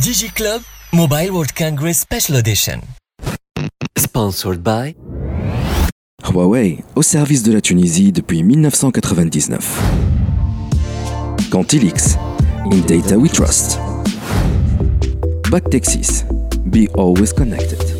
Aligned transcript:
DigiClub 0.00 0.62
Mobile 0.92 1.30
World 1.30 1.52
Congress 1.52 1.98
Special 1.98 2.36
Edition. 2.36 2.80
Sponsored 3.98 4.62
by 4.62 4.94
Huawei, 6.22 6.84
au 6.94 7.02
service 7.02 7.42
de 7.42 7.52
la 7.52 7.60
Tunisie 7.60 8.12
depuis 8.12 8.44
1999. 8.44 9.58
Cantilix, 11.50 12.16
in 12.70 12.80
data 12.86 13.18
we 13.18 13.28
trust. 13.28 13.80
Back 15.50 15.68
Texas, 15.68 16.24
be 16.64 16.86
always 16.94 17.32
connected. 17.32 17.95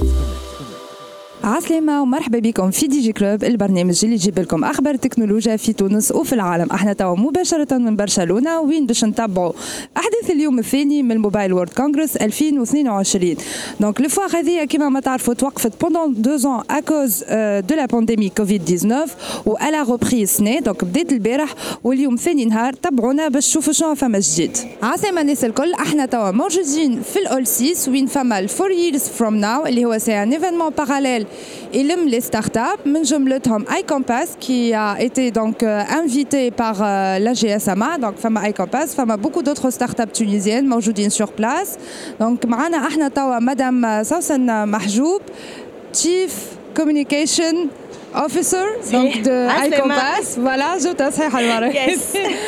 عسلامة 1.47 2.03
ومرحبا 2.03 2.39
بكم 2.39 2.71
في 2.71 2.87
دي 2.87 3.01
جي 3.01 3.13
كلوب 3.13 3.45
البرنامج 3.45 4.01
اللي 4.05 4.15
يجيب 4.15 4.39
لكم 4.39 4.65
أخبار 4.65 4.95
التكنولوجيا 4.95 5.57
في 5.57 5.73
تونس 5.73 6.13
وفي 6.13 6.33
العالم. 6.33 6.71
أحنا 6.71 6.93
توا 6.93 7.17
مباشرة 7.17 7.79
من 7.79 7.97
برشلونة 7.97 8.61
وين 8.61 8.87
باش 8.87 9.05
نتبعوا 9.05 9.53
أحداث 9.97 10.31
اليوم 10.31 10.59
الثاني 10.59 11.03
من 11.03 11.13
الموبايل 11.13 11.53
وورد 11.53 11.69
كونغرس 11.69 12.17
2022 12.17 13.37
دونك 13.81 14.01
لو 14.01 14.09
فوار 14.09 14.37
هذه 14.37 14.65
كما 14.65 14.89
ما 14.89 15.01
تعرفوا 15.01 15.35
توقفت 15.35 15.81
بوندون 15.81 16.23
دو 16.23 16.37
زون 16.37 16.63
ا 16.71 16.81
كوز 16.81 17.25
دو 17.69 17.75
لا 17.75 17.87
بانديمي 17.87 18.29
كوفيد 18.29 18.65
19 18.65 19.11
و 19.47 19.57
الا 19.57 19.83
روبري 19.83 20.23
السنة 20.23 20.59
دونك 20.61 20.85
بدات 20.85 21.13
البارح 21.13 21.55
واليوم 21.85 22.17
ثاني 22.17 22.45
نهار 22.45 22.73
تبعونا 22.73 23.29
باش 23.29 23.47
تشوفوا 23.49 23.73
شنو 23.73 23.95
فما 23.95 24.19
جديد 24.19 24.57
عسلامة 24.83 25.21
الناس 25.21 25.45
الكل 25.45 25.73
أحنا 25.73 26.07
توا 26.07 26.31
موجودين 26.31 27.03
في 27.03 27.19
الأول 27.19 27.47
6 27.47 27.93
وين 27.93 28.07
فما 28.07 28.39
الفور 28.39 28.71
ييرز 28.71 29.03
فروم 29.03 29.35
ناو 29.37 29.67
اللي 29.67 29.85
هو 29.85 29.99
سي 29.99 30.23
ان 30.23 30.33
ايفينمون 30.33 30.69
باراليل 30.71 31.27
ilm 31.74 32.08
les 32.08 32.22
startups 32.22 32.86
من 32.86 33.02
جملتهم 33.02 33.66
iCompass 33.66 34.30
qui 34.40 34.74
a 34.74 34.96
été 35.00 35.32
donc 35.32 35.64
euh, 35.64 35.84
invité 36.02 36.52
par 36.52 36.76
euh, 36.82 37.20
la 37.20 37.34
GSMA 37.34 37.98
donc 37.98 38.16
فما 38.18 38.50
iCompass 38.50 38.96
فما 38.96 39.16
beaucoup 39.16 39.44
d'autres 39.44 39.70
startups 39.72 40.14
tunisiennes 40.14 40.68
موجودين 40.70 41.10
sur 41.10 41.28
place 41.28 41.78
donc 42.20 42.46
معنا 42.46 42.88
احنا 42.88 43.08
توا 43.08 43.40
مدام 43.40 44.04
سوسن 44.04 44.68
محجوب 44.68 45.22
chief 45.94 46.32
communication 46.80 47.56
officer 48.16 48.66
donc 48.92 49.22
de 49.28 49.38
iCompass 49.68 50.38
voilà 50.38 50.78
جو 50.84 50.92
تصحيح 50.92 51.36
المرة 51.38 51.72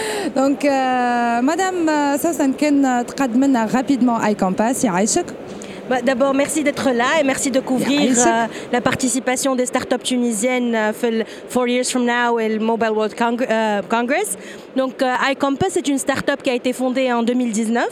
donc 0.36 0.66
euh, 0.66 1.42
مدام 1.42 1.90
سوسن 2.18 2.54
كان 2.54 3.06
تقدم 3.08 3.44
لنا 3.44 3.68
rapidement 3.68 4.22
iCompass 4.26 4.86
يعيشك 4.86 5.26
bah, 5.89 6.03
D'abord, 6.03 6.35
merci 6.35 6.63
d'être 6.63 6.91
là 6.91 7.19
et 7.19 7.25
merci 7.25 7.51
de 7.51 7.61
couvrir 7.61 8.19
euh, 8.19 8.47
la 8.73 8.81
participation 8.83 9.57
des 9.57 9.65
startups 9.65 10.03
tunisiennes 10.03 10.75
euh, 10.75 10.93
Four 11.49 11.69
Years 11.69 11.87
From 11.87 12.05
Now 12.05 12.39
et 12.39 12.49
le 12.51 12.59
Mobile 12.59 12.91
World 12.91 13.15
Cong 13.15 13.43
euh, 13.49 13.81
Congress. 13.89 14.37
Donc, 14.79 15.03
euh, 15.03 15.13
iCompass 15.33 15.77
est 15.77 15.89
une 15.89 15.99
startup 15.99 16.41
qui 16.41 16.51
a 16.51 16.55
été 16.55 16.73
fondée 16.73 17.13
en 17.13 17.25
2019. 17.25 17.85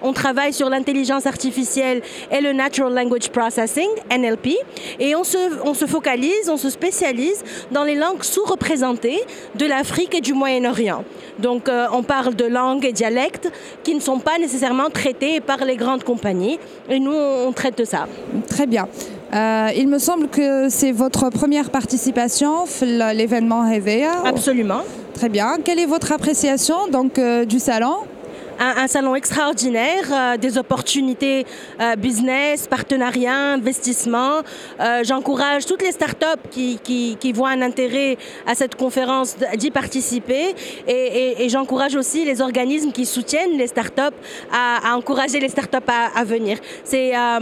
On 0.00 0.14
travaille 0.14 0.54
sur 0.54 0.70
l'intelligence 0.70 1.26
artificielle 1.26 2.00
et 2.32 2.40
le 2.40 2.54
Natural 2.54 2.94
Language 2.94 3.28
Processing, 3.28 3.90
NLP. 4.10 4.56
Et 4.98 5.14
on 5.14 5.22
se, 5.22 5.86
focalise, 5.86 6.48
on 6.48 6.56
se 6.56 6.70
spécialise 6.70 7.44
dans 7.70 7.84
les 7.84 7.94
langues 7.94 8.22
sous-représentées 8.22 9.20
de 9.54 9.66
l'Afrique 9.66 10.14
et 10.14 10.22
du 10.22 10.32
Moyen-Orient. 10.32 11.04
Donc, 11.38 11.68
euh, 11.68 11.88
on 11.92 12.02
parle 12.02 12.34
de 12.34 12.46
langues 12.46 12.86
et 12.86 12.92
dialectes 12.92 13.52
qui 13.84 13.94
ne 13.94 14.00
sont 14.00 14.18
pas 14.18 14.38
nécessairement 14.38 14.88
traités 14.88 15.40
par 15.40 15.58
les 15.66 15.76
grandes 15.76 16.04
compagnies. 16.04 16.58
Et 16.88 17.00
nous, 17.00 17.12
on 17.12 17.52
traite 17.52 17.76
de 17.76 17.84
ça. 17.84 18.06
Très 18.48 18.66
bien. 18.66 18.88
Euh, 19.32 19.68
il 19.76 19.88
me 19.88 19.98
semble 19.98 20.28
que 20.28 20.68
c'est 20.68 20.92
votre 20.92 21.30
première 21.30 21.70
participation 21.70 22.64
à 23.00 23.14
l'événement 23.14 23.66
Hevea. 23.70 24.24
Absolument. 24.24 24.80
Très 25.14 25.28
bien. 25.28 25.58
Quelle 25.64 25.78
est 25.78 25.86
votre 25.86 26.12
appréciation 26.12 26.88
donc, 26.90 27.18
euh, 27.18 27.44
du 27.44 27.58
salon? 27.58 27.96
un, 28.60 28.86
salon 28.86 29.14
extraordinaire, 29.14 30.04
euh, 30.12 30.36
des 30.36 30.58
opportunités 30.58 31.46
euh, 31.80 31.96
business, 31.96 32.68
partenariats, 32.68 33.54
investissements. 33.54 34.40
Euh, 34.78 35.02
j'encourage 35.02 35.64
toutes 35.64 35.82
les 35.82 35.92
startups 35.92 36.48
qui, 36.50 36.78
qui, 36.78 37.32
voient 37.32 37.50
un 37.50 37.62
intérêt 37.62 38.18
à 38.46 38.54
cette 38.54 38.74
conférence 38.74 39.36
d'y 39.56 39.70
participer 39.70 40.54
et, 40.86 41.48
j'encourage 41.48 41.94
aussi 41.94 42.24
les 42.24 42.40
organismes 42.40 42.92
qui 42.92 43.06
soutiennent 43.06 43.56
les 43.56 43.68
startups 43.68 44.16
à, 44.52 44.90
à 44.90 44.96
encourager 44.96 45.40
les 45.40 45.48
startups 45.48 45.78
à, 45.88 46.18
à 46.18 46.24
venir. 46.24 46.58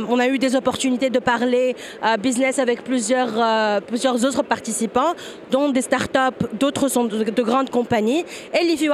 On 0.09 0.19
a 0.19 0.29
eu 0.29 0.39
des 0.39 0.55
opportunités 0.55 1.11
de 1.11 1.19
parler 1.19 1.75
business 2.21 2.59
avec 2.59 2.85
plusieurs, 2.85 3.35
autres 4.25 4.43
participants, 4.43 5.15
dont 5.51 5.71
des 5.71 5.83
startups, 5.83 6.47
d'autres 6.53 6.89
sont 6.89 7.05
de, 7.05 7.43
grandes 7.43 7.71
compagnies. 7.71 8.25
Et 8.59 8.65
les 8.65 8.77
filles, 8.77 8.91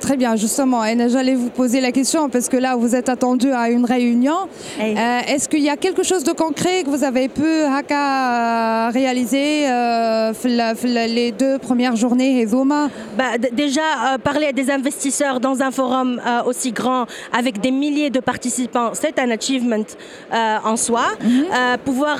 Très 0.00 0.16
bien, 0.16 0.36
justement. 0.36 0.84
Et 0.84 0.96
j'allais 1.08 1.34
vous 1.34 1.50
poser 1.50 1.80
la 1.80 1.92
question 1.92 2.28
parce 2.28 2.48
que 2.48 2.56
là, 2.56 2.76
vous 2.76 2.94
êtes 2.94 3.08
attendu 3.08 3.50
à 3.52 3.70
une 3.70 3.84
réunion. 3.84 4.48
Euh, 4.80 5.20
est-ce 5.28 5.48
qu'il 5.48 5.62
y 5.62 5.70
a 5.70 5.76
quelque 5.76 6.02
chose 6.02 6.24
de 6.24 6.32
concret 6.32 6.82
que 6.84 6.90
vous 6.90 7.04
avez 7.04 7.28
pu 7.28 7.62
haka, 7.62 8.88
euh, 8.88 8.90
réaliser 8.90 9.68
euh, 9.68 10.32
les 10.84 11.32
deux 11.32 11.58
premières 11.58 11.96
journées 11.96 12.40
et 12.40 12.46
Zoma? 12.46 12.88
Bah, 13.16 13.38
Déjà, 13.52 14.18
parler 14.22 14.46
à 14.46 14.52
des 14.52 14.70
investisseurs 14.70 15.40
dans 15.40 15.62
un 15.62 15.70
forum 15.70 16.20
aussi 16.46 16.72
grand 16.72 17.06
avec 17.32 17.60
des 17.60 17.70
milliers 17.70 18.10
de 18.10 18.20
participants, 18.20 18.90
c'est 18.94 19.18
un 19.18 19.30
achievement 19.30 19.84
en 20.32 20.76
soi. 20.76 21.04
Mhm. 21.22 21.78
Pouvoir 21.84 22.18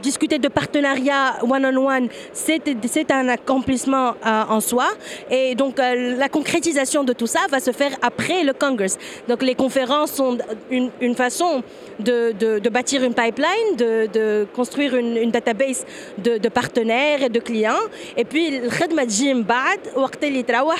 discuter 0.00 0.38
de 0.38 0.48
partenariat 0.48 1.38
one-on-one, 1.42 2.08
c'est 2.32 3.10
un 3.10 3.28
accomplissement 3.28 4.14
euh, 4.26 4.42
en 4.48 4.60
soi. 4.60 4.88
Et 5.30 5.54
donc, 5.54 5.78
euh, 5.78 6.16
la 6.16 6.28
concrétisation 6.28 7.04
de 7.04 7.12
tout 7.12 7.26
ça 7.26 7.40
va 7.50 7.60
se 7.60 7.72
faire 7.72 7.92
après 8.02 8.44
le 8.44 8.52
Congress. 8.52 8.98
Donc, 9.28 9.42
les 9.42 9.54
conférences 9.54 10.12
sont 10.12 10.38
une, 10.70 11.14
façon 11.14 11.62
de, 11.98 12.68
bâtir 12.68 13.02
une 13.04 13.14
pipeline, 13.14 13.76
de, 13.76 14.46
construire 14.54 14.96
une, 14.96 15.16
une 15.16 15.30
database 15.30 15.84
de, 16.18 16.48
partenaires 16.48 17.22
et 17.22 17.28
de 17.28 17.40
clients. 17.40 17.84
Et 18.16 18.24
puis, 18.24 18.60
le 18.60 19.08
jim 19.08 19.44
bad, 19.46 19.80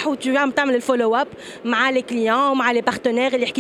où 0.07 0.17
tu 0.17 0.33
vas 0.33 0.47
le 0.67 0.81
follow-up 0.81 1.29
avec 1.65 1.95
les 1.95 2.03
clients, 2.03 2.59
avec 2.59 2.75
les 2.75 2.83
partenaires 2.83 3.35
et 3.35 3.39
les 3.39 3.51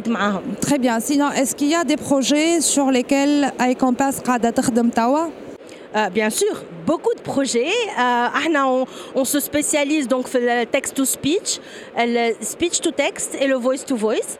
Très 0.60 0.78
bien. 0.78 1.00
Sinon, 1.00 1.30
est-ce 1.30 1.54
qu'il 1.54 1.68
y 1.68 1.74
a 1.74 1.84
des 1.84 1.96
projets 1.96 2.60
sur 2.60 2.90
lesquels 2.90 3.52
Iconpass 3.60 4.22
a 4.26 4.52
travaillé 4.52 5.49
euh, 5.96 6.08
bien 6.08 6.30
sûr, 6.30 6.62
beaucoup 6.90 7.14
de 7.14 7.20
projets. 7.20 7.76
Euh, 8.00 8.84
on, 9.14 9.24
se 9.24 9.38
spécialise 9.38 10.08
donc 10.08 10.24
dans 10.32 10.40
le 10.40 10.64
text-to-speech, 10.66 11.60
le 11.96 12.30
euh, 12.30 12.32
speech-to-text 12.40 13.36
et 13.40 13.46
le 13.46 13.54
voice-to-voice. 13.54 14.30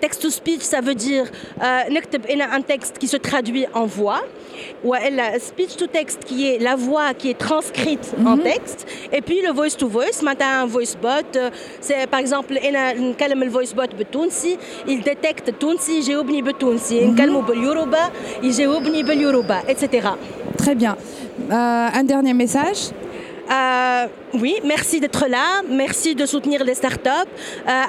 text-to-speech, 0.00 0.62
euh, 0.62 0.72
ça 0.74 0.80
veut 0.80 0.96
dire 0.96 1.26
un 1.60 2.62
texte 2.62 2.98
qui 2.98 3.06
se 3.06 3.16
traduit 3.16 3.66
en 3.74 3.86
voix. 3.86 4.22
Ou 4.84 4.92
le 4.94 5.38
speech-to-text 5.38 6.24
qui 6.24 6.48
est 6.48 6.58
la 6.58 6.74
voix 6.74 7.14
qui 7.14 7.30
est 7.30 7.38
transcrite 7.38 8.06
en 8.24 8.36
mhm. 8.36 8.42
texte. 8.42 8.86
Et 9.12 9.20
puis 9.20 9.40
le 9.46 9.52
voice-to-voice, 9.52 10.22
maintenant 10.22 10.62
un 10.62 10.66
voice-bot, 10.66 11.30
c'est 11.80 12.08
par 12.08 12.20
exemple, 12.20 12.54
le 12.54 13.48
voice-bot 13.48 13.90
il 14.88 15.00
détecte 15.02 15.58
Tunsi, 15.60 16.02
Géobni 16.02 16.42
Tunsi, 16.58 17.00
mhm. 17.02 17.16
Yoruba, 17.62 18.04
Géobni 18.42 19.00
Yoruba, 19.24 19.58
etc. 19.68 20.08
Très 20.56 20.74
bien. 20.74 20.96
Euh, 21.50 21.88
un 21.92 22.04
dernier 22.04 22.32
message 22.32 22.90
euh, 23.50 24.06
oui, 24.40 24.56
merci 24.64 25.00
d'être 25.00 25.26
là. 25.28 25.62
Merci 25.68 26.14
de 26.14 26.26
soutenir 26.26 26.64
les 26.64 26.74
startups. 26.74 27.08
Euh, 27.68 27.82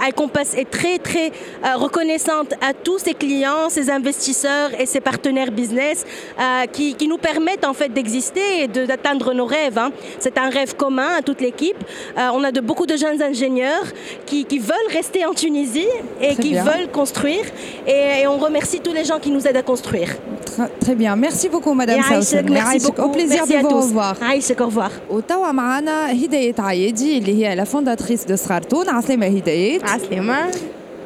est 0.57 0.69
très, 0.69 0.97
très 0.97 1.27
euh, 1.27 1.75
reconnaissante 1.75 2.53
à 2.61 2.73
tous 2.73 2.99
ses 2.99 3.13
clients, 3.13 3.69
ses 3.69 3.89
investisseurs 3.89 4.69
et 4.79 4.85
ses 4.85 4.99
partenaires 4.99 5.51
business 5.51 6.05
euh, 6.39 6.65
qui, 6.71 6.95
qui, 6.95 7.07
nous 7.07 7.17
permettent 7.17 7.65
en 7.65 7.73
fait 7.73 7.89
d'exister 7.89 8.63
et 8.63 8.67
d'atteindre 8.67 9.33
nos 9.33 9.45
rêves. 9.45 9.77
Hein. 9.77 9.91
C'est 10.19 10.37
un 10.37 10.49
rêve 10.49 10.75
commun 10.75 11.15
à 11.17 11.21
toute 11.21 11.41
l'équipe. 11.41 11.77
On 12.17 12.43
a 12.43 12.51
de, 12.51 12.59
beaucoup 12.59 12.85
de 12.85 12.97
jeunes 12.97 13.21
ingénieurs 13.21 13.85
qui, 14.25 14.45
qui, 14.45 14.59
veulent 14.59 14.91
rester 14.91 15.25
en 15.25 15.33
Tunisie 15.33 15.87
et 16.21 16.35
qui 16.35 16.51
bien. 16.51 16.63
veulent 16.63 16.89
construire. 16.91 17.45
Et, 17.87 18.21
et, 18.21 18.27
on 18.27 18.37
remercie 18.37 18.81
tous 18.81 18.93
les 18.93 19.05
gens 19.05 19.19
qui 19.19 19.31
nous 19.31 19.47
aident 19.47 19.57
à 19.57 19.63
construire 19.63 20.09
Très, 20.54 20.68
très 20.84 20.94
bien. 20.94 21.16
Merci 21.16 21.48
beaucoup, 21.48 21.74
Madame 21.74 22.02
Saoussan. 22.02 22.44
Merci 22.50 22.78
beaucoup. 22.86 23.02
Au 23.02 23.08
plaisir 23.16 23.42
merci 23.46 23.56
de 23.56 23.62
vous 23.62 23.68
tous. 23.68 23.86
revoir. 23.88 24.14
Aïchek, 24.22 24.60
au 24.60 24.66
revoir. 24.66 24.90
وتوا 25.10 25.52
معنا 25.52 26.12
هداية 26.12 26.54
عيادي 26.58 27.18
اللي 27.18 27.46
هي 27.46 27.54
لا 27.54 27.64
فونداتريس 27.64 28.24
دو 28.24 28.36
صغارتون 28.36 28.88
عسلامة 28.88 29.26
هدايات 29.26 29.82
عسلامة 29.84 30.50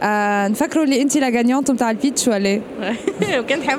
آه 0.03 0.49
نفكروا 0.49 0.85
اللي 0.85 1.03
انت 1.03 1.17
لا 1.17 1.29
غانيونت 1.29 1.71
نتاع 1.71 1.91
البيتش 1.91 2.29
ولا 2.29 2.61
وكان 3.39 3.59
نحب 3.59 3.79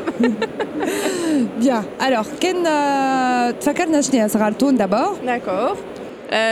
بيان 1.59 1.83
الوغ 2.07 2.25
كان 2.41 2.65
آه 2.65 3.51
تفكرنا 3.51 4.01
شنو 4.01 4.21
هي 4.21 4.29
صغارتون 4.29 4.77
دابور 4.77 5.17
داكور 5.25 5.77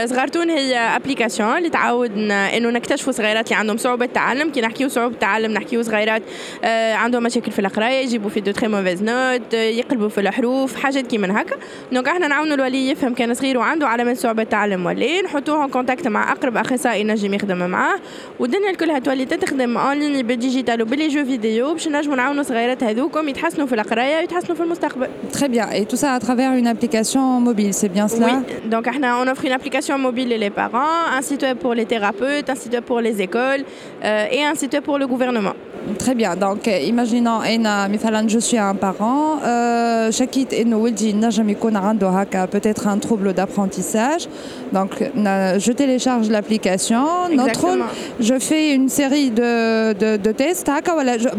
صغارتون 0.05 0.49
هي 0.49 0.77
أبليكاسيون 0.77 1.57
اللي 1.57 1.69
تعودنا 1.69 2.57
إنه 2.57 2.69
نكتشفوا 2.69 3.13
صغيرات 3.13 3.45
اللي 3.45 3.55
عندهم 3.55 3.77
صعوبة 3.77 4.05
تعلم 4.05 4.49
كي 4.49 4.61
نحكيو 4.61 4.89
صعوبة 4.89 5.15
تعلم 5.19 5.51
نحكيو 5.51 5.81
صغيرات 5.83 6.21
عندهم 6.93 7.23
مشاكل 7.23 7.51
في 7.51 7.59
القرايه 7.59 8.03
يجيبوا 8.03 8.29
في 8.29 8.39
دو 8.39 8.51
تري 8.51 8.67
موفيز 8.67 9.03
نوت 9.03 9.53
يقلبوا 9.53 10.09
في 10.09 10.21
الحروف 10.21 10.75
حاجات 10.75 11.07
كيما 11.07 11.41
هكا 11.41 11.55
دونك 11.91 12.07
إحنا 12.07 12.27
نعاونوا 12.27 12.55
الولي 12.55 12.89
يفهم 12.89 13.13
كان 13.13 13.33
صغير 13.33 13.57
وعنده 13.57 13.87
علامات 13.87 14.17
صعوبة 14.17 14.43
تعلم 14.43 14.85
ولا 14.85 15.21
نحطوه 15.21 15.67
كونتاكت 15.67 16.07
مع 16.07 16.31
أقرب 16.31 16.57
أخصائي 16.57 17.03
نجم 17.03 17.33
يخدم 17.33 17.69
معاه 17.69 17.95
والدنيا 18.39 18.69
الكلها 18.69 18.99
تولي 18.99 19.25
تخدم 19.25 19.77
اون 19.77 19.99
ليني 19.99 20.23
بالديجيتال 20.23 20.81
وباللي 20.81 21.07
جو 21.07 21.25
فيديو 21.25 21.73
باش 21.73 21.87
نجموا 21.87 22.15
نعاونوا 22.15 22.43
صغيرات 22.43 22.83
هذوكم 22.83 23.29
يتحسنوا 23.29 23.67
في 23.67 23.75
القرايه 23.75 24.17
ويتحسنوا 24.17 24.55
في 24.55 24.63
المستقبل. 24.63 25.07
Très 25.33 25.47
bien. 25.47 25.67
Et 25.71 25.85
tout 25.85 25.99
ça 26.03 26.13
à 26.13 26.19
travers 26.19 26.51
une 26.53 26.67
application 26.67 27.39
mobile, 27.39 27.73
c'est 27.73 27.93
bien 27.97 28.07
cela 28.07 28.27
Oui. 28.27 28.69
Donc 28.73 28.85
on 28.87 29.27
offre 29.27 29.45
une 29.45 29.51
application 29.51 29.68
mobile 29.97 30.31
et 30.31 30.37
les 30.37 30.49
parents, 30.49 31.07
un 31.11 31.21
site 31.21 31.41
web 31.43 31.57
pour 31.57 31.73
les 31.73 31.85
thérapeutes, 31.85 32.49
un 32.49 32.55
site 32.55 32.73
web 32.73 32.83
pour 32.83 33.01
les 33.01 33.21
écoles 33.21 33.63
euh, 34.03 34.25
et 34.31 34.43
un 34.43 34.55
site 34.55 34.73
web 34.73 34.83
pour 34.83 34.97
le 34.97 35.07
gouvernement. 35.07 35.53
Très 35.97 36.15
bien. 36.15 36.35
Donc, 36.35 36.67
euh, 36.67 36.79
imaginons, 36.79 37.39
je 38.27 38.39
suis 38.39 38.57
un 38.57 38.75
parent. 38.75 39.39
Euh, 39.43 40.11
Chakit 40.11 40.47
et 40.51 40.65
Noeldi 40.65 41.13
n'a 41.13 41.29
jamais 41.29 41.55
connu 41.55 41.77
peut-être 42.51 42.87
un 42.87 42.97
trouble 42.97 43.33
d'apprentissage. 43.33 44.27
Donc, 44.71 44.91
je 44.99 45.71
télécharge 45.71 46.29
l'application. 46.29 47.05
Je 48.19 48.39
fais 48.39 48.73
une 48.73 48.89
série 48.89 49.31
de, 49.31 49.93
de, 49.93 50.31
tests. 50.31 50.69
Ah, 50.69 50.79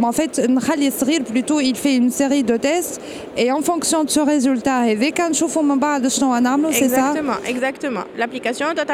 en 0.03 0.13
fait, 0.13 0.41
plutôt, 1.25 1.61
il 1.61 1.77
fait 1.77 1.97
une 1.97 2.11
série 2.11 2.43
de 2.43 2.57
tests. 2.57 3.01
Et 3.37 3.53
en 3.53 3.61
fonction 3.61 4.05
de 4.05 4.11
ce 4.11 4.21
résultat, 4.21 4.87
c'est 6.73 6.89
ça 6.89 7.11
Exactement, 7.11 7.33
exactement. 7.47 8.01
L'application, 8.19 8.67
tu 8.75 8.81
as 8.81 8.87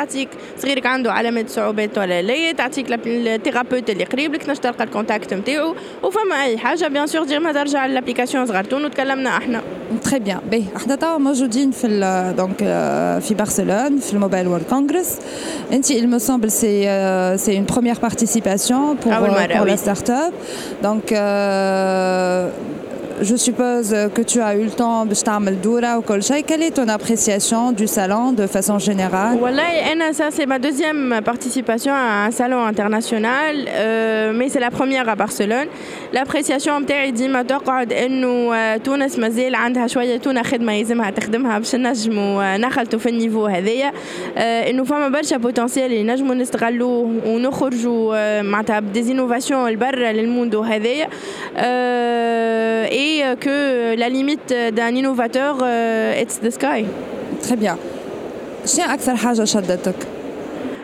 le 2.06 3.38
thérapeute, 3.38 3.88
le 3.88 4.90
contact 4.90 5.35
لا 5.35 5.35
تعطيك 5.35 5.35
الثيرابيوت 5.35 5.35
اللي 5.35 5.35
قريب 5.35 5.35
لك 5.35 5.35
نجم 5.35 5.35
تلقى 5.35 5.35
الكونتاكت 5.35 5.35
نتاعو 5.35 5.75
وفما 6.03 6.43
اي 6.43 6.57
حاجه 6.57 6.87
بيان 6.87 7.07
سور 7.07 7.23
دير 7.23 7.39
ما 7.39 7.53
ترجع 7.53 7.85
للابليكاسيون 7.85 8.45
صغرتون 8.45 8.85
وتكلمنا 8.85 9.37
احنا 9.37 9.61
تري 10.03 10.19
بيان 10.19 10.39
باهي 10.51 10.63
احنا 10.75 10.95
توا 10.95 11.17
موجودين 11.17 11.71
في 11.71 11.87
دونك 12.37 12.57
في 13.21 13.33
برشلونه 13.33 13.99
في 13.99 14.13
الموبايل 14.13 14.47
وورلد 14.47 14.65
كونغرس 14.69 15.19
انت 15.71 15.91
il 15.91 16.07
me 16.07 16.19
semble 16.19 16.49
c'est 16.49 16.85
euh, 16.85 17.37
c'est 17.37 17.55
une 17.55 17.65
première 17.65 17.99
participation 17.99 18.95
pour, 18.95 19.13
أول 19.13 19.29
مرة, 19.29 19.47
pour 19.47 19.65
oui. 19.65 19.69
la 19.69 19.77
start-up 19.77 20.33
donc 20.83 21.11
euh, 21.11 22.49
je 23.21 23.35
suppose 23.35 23.89
que 24.15 24.21
tu 24.21 24.41
as 24.41 24.55
eu 24.55 24.63
le 24.63 24.71
temps 24.71 25.05
باش 25.05 25.21
تعمل 25.21 25.61
دورة 25.61 25.97
وكل 25.97 26.23
شيء. 26.23 26.43
Quelle 26.45 26.63
est 26.63 26.75
ton 26.75 26.87
appréciation 26.87 27.71
du 27.71 27.87
salon 27.87 28.31
de 28.31 28.47
façon 28.47 28.79
générale 28.79 29.37
Voilà, 29.39 29.63
Anna, 29.91 30.13
ça 30.13 30.27
c'est 30.31 30.45
ma 30.45 30.59
deuxième 30.59 31.21
participation 31.23 31.93
à 31.93 32.25
un 32.27 32.31
salon 32.31 32.65
international, 32.65 33.55
euh, 33.67 34.33
mais 34.33 34.49
c'est 34.49 34.59
la 34.59 34.71
première 34.71 35.07
à 35.09 35.15
Barcelone. 35.15 35.67
L'appréciation 36.13 36.79
نتاعي 36.79 37.11
ديما 37.11 37.43
تقعد 37.43 37.93
انه 37.93 38.55
آه، 38.55 38.77
تونس 38.77 39.19
مازال 39.19 39.55
عندها 39.55 39.87
شويه 39.87 40.17
تونه 40.17 40.43
خدمه 40.43 40.73
يلزمها 40.73 41.11
تخدمها 41.11 41.59
باش 41.59 41.75
نجموا 41.75 42.57
نخلطوا 42.57 42.99
في 42.99 43.09
النيفو 43.09 43.45
هذايا 43.45 43.91
آه، 44.37 44.69
انه 44.69 44.83
فما 44.83 45.07
برشا 45.09 45.37
بوتنسيال 45.37 45.91
اللي 45.91 46.13
نجموا 46.13 46.35
نستغلوه 46.35 47.21
ونخرجوا 47.25 48.13
آه، 48.15 48.41
معناتها 48.41 48.79
بديزينوفاسيون 48.79 49.69
لبرا 49.69 50.11
للموندو 50.11 50.61
هذايا 50.61 51.07
آه، 51.57 52.85
et 53.05 53.23
que 53.39 53.95
la 53.95 54.09
limite 54.09 54.53
d'un 54.73 54.95
innovateur 54.95 55.57
euh, 55.61 56.21
it's 56.21 56.39
the 56.39 56.49
sky. 56.51 56.85
Très 57.41 57.55
bien. 57.55 57.77
شنو 58.65 58.93
أكثر 58.93 59.15
حاجة 59.15 59.43
شدتك؟ 59.43 59.95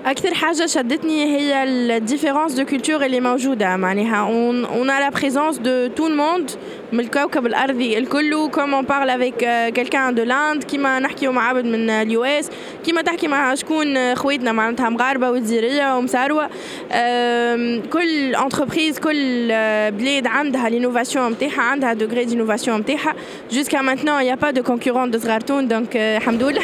أكثر 0.06 0.34
حاجة 0.34 0.66
شدتني 0.66 1.26
هي 1.26 1.64
الديفيرونس 1.64 2.54
دو 2.54 2.66
كولتور 2.66 3.06
اللي 3.06 3.20
موجودة 3.20 3.76
معناها 3.76 4.28
on, 4.28 4.66
on 4.66 4.90
a 4.90 5.00
la 5.00 5.12
présence 5.12 5.62
de 5.62 5.88
tout 5.96 6.08
le 6.08 6.16
monde 6.16 6.52
من 6.93 7.01
الكوكب 7.01 7.47
الأرضي 7.47 7.99
الكل 7.99 8.33
on 8.57 8.85
parle 8.85 9.11
avec 9.11 9.39
quelqu'un 9.75 10.13
de 10.13 10.23
l'Inde 10.23 10.65
كيما 10.71 10.99
نحكيو 10.99 11.33
مع 11.33 11.49
عبد 11.49 11.65
من 11.65 11.91
اليو 11.91 12.25
إس 12.25 12.51
كيما 12.85 13.03
تحكي 13.03 13.29
مع 13.29 13.55
شكون 13.55 14.15
خواتنا 14.15 14.53
معناتها 14.53 14.89
مغاربة 14.89 15.31
وجزيرية 15.31 15.97
ومساروة 15.97 16.49
أم، 16.93 17.83
كل 17.93 18.35
انتربريز 18.35 18.99
كل 18.99 19.49
آه، 19.51 19.91
بلاد 19.91 20.27
عندها 20.27 20.69
لينوفاسيون 20.69 21.33
نتاعها 21.33 21.63
عندها 21.63 21.93
دوغري 21.93 22.25
دينوفاسيون 22.25 22.81
نتاعها 22.81 23.15
جوسكا 23.51 23.81
مانتنون 23.83 24.23
يا 24.23 24.35
با 24.35 24.51
دو 24.51 24.63
كونكورون 24.63 25.11
دو 25.11 25.19
صغارتون 25.19 25.69
دونك 25.69 25.97
الحمد 25.97 26.43
لله 26.43 26.63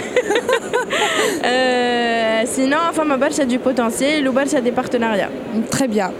sinon, 2.44 2.92
فما 2.92 3.16
برشا 3.16 3.44
du 3.48 3.58
potentiel 3.58 4.26
وبرشا 4.28 4.60
des 4.60 4.72
partenariats. 4.72 5.30
Très 5.70 5.88
bien. 5.88 6.10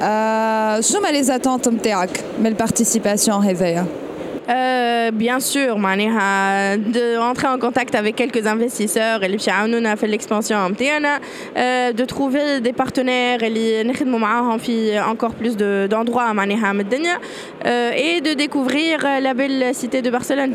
Euh, 0.00 0.80
شنو 0.80 1.00
هما 1.00 1.12
les 1.12 1.26
attentes 1.26 1.68
نتاعك 1.68 2.24
من 2.40 2.46
البارتيسيباسيون 2.46 3.44
هذايا؟ 3.44 3.86
Euh, 4.48 5.10
bien 5.10 5.40
sûr, 5.40 5.76
معناها 5.76 6.76
de 6.76 7.18
rentrer 7.18 7.48
en 7.48 7.58
contact 7.58 7.94
avec 7.94 8.16
quelques 8.16 8.46
investisseurs 8.46 9.24
اللي 9.24 9.36
باش 9.36 9.46
يعاونونا 9.46 9.94
في 9.94 10.18
l'expansion 10.18 10.52
نتاعنا 10.52 11.18
euh, 11.18 11.92
de 11.92 12.04
trouver 12.04 12.60
des 12.60 12.72
partenaires 12.72 13.42
اللي 13.42 13.82
نخدموا 13.84 14.18
معاهم 14.18 14.58
في 14.58 15.02
encore 15.02 15.44
plus 15.44 15.54
de 15.54 15.94
d'endroits 15.94 16.32
معناها 16.32 16.72
من 16.72 16.80
الدنيا 16.80 17.18
euh, 17.62 17.92
et 17.92 18.20
de 18.20 18.34
découvrir 18.34 19.20
la 19.20 19.34
belle 19.34 19.74
cité 19.74 20.02
de 20.02 20.10
Barcelone. 20.10 20.54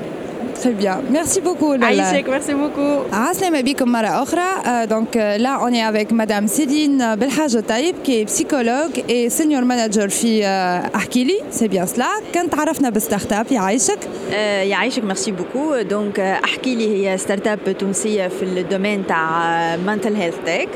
Très 0.62 0.74
bien. 0.84 0.96
Merci 1.12 1.40
beaucoup. 1.42 1.74
Lala. 1.74 1.86
عايشك 1.86 2.26
merci 2.28 2.54
beaucoup. 2.54 3.14
عسلامة 3.16 3.62
بكم 3.62 3.92
مرة 3.92 4.24
أخرى. 4.24 4.42
Euh, 4.66 4.88
donc 4.88 5.16
euh, 5.16 5.38
là, 5.38 5.60
on 5.62 5.74
est 5.74 5.82
avec 5.82 6.12
Madame 6.12 6.48
Céline 6.48 7.16
Belhaj 7.18 7.58
Taïb, 7.68 7.96
qui 8.04 8.20
est 8.20 8.26
psychologue 8.26 9.04
et 9.10 9.30
senior 9.30 9.62
manager 9.66 10.08
في 10.10 10.44
euh, 10.44 10.96
أحكي 10.96 11.24
لي. 11.24 11.40
C'est 11.52 11.68
bien 11.68 11.86
cela. 11.86 12.08
كنت 12.34 12.56
عرفنا 12.56 12.90
بالستارت 12.90 13.34
اب 13.34 13.52
يعيشك. 13.52 14.00
آه، 14.34 14.62
يعيشك 14.62 15.04
ميرسي 15.04 15.32
بوكو 15.32 15.82
دونك 15.82 16.20
آه، 16.20 16.44
احكي 16.44 16.76
لي 16.76 17.10
هي 17.10 17.18
ستارت 17.18 17.48
اب 17.48 17.78
تونسيه 17.80 18.28
في 18.28 18.44
الدومين 18.44 19.08
تاع 19.08 19.76
مانتل 19.76 20.16
هيلث 20.16 20.36
تك 20.46 20.70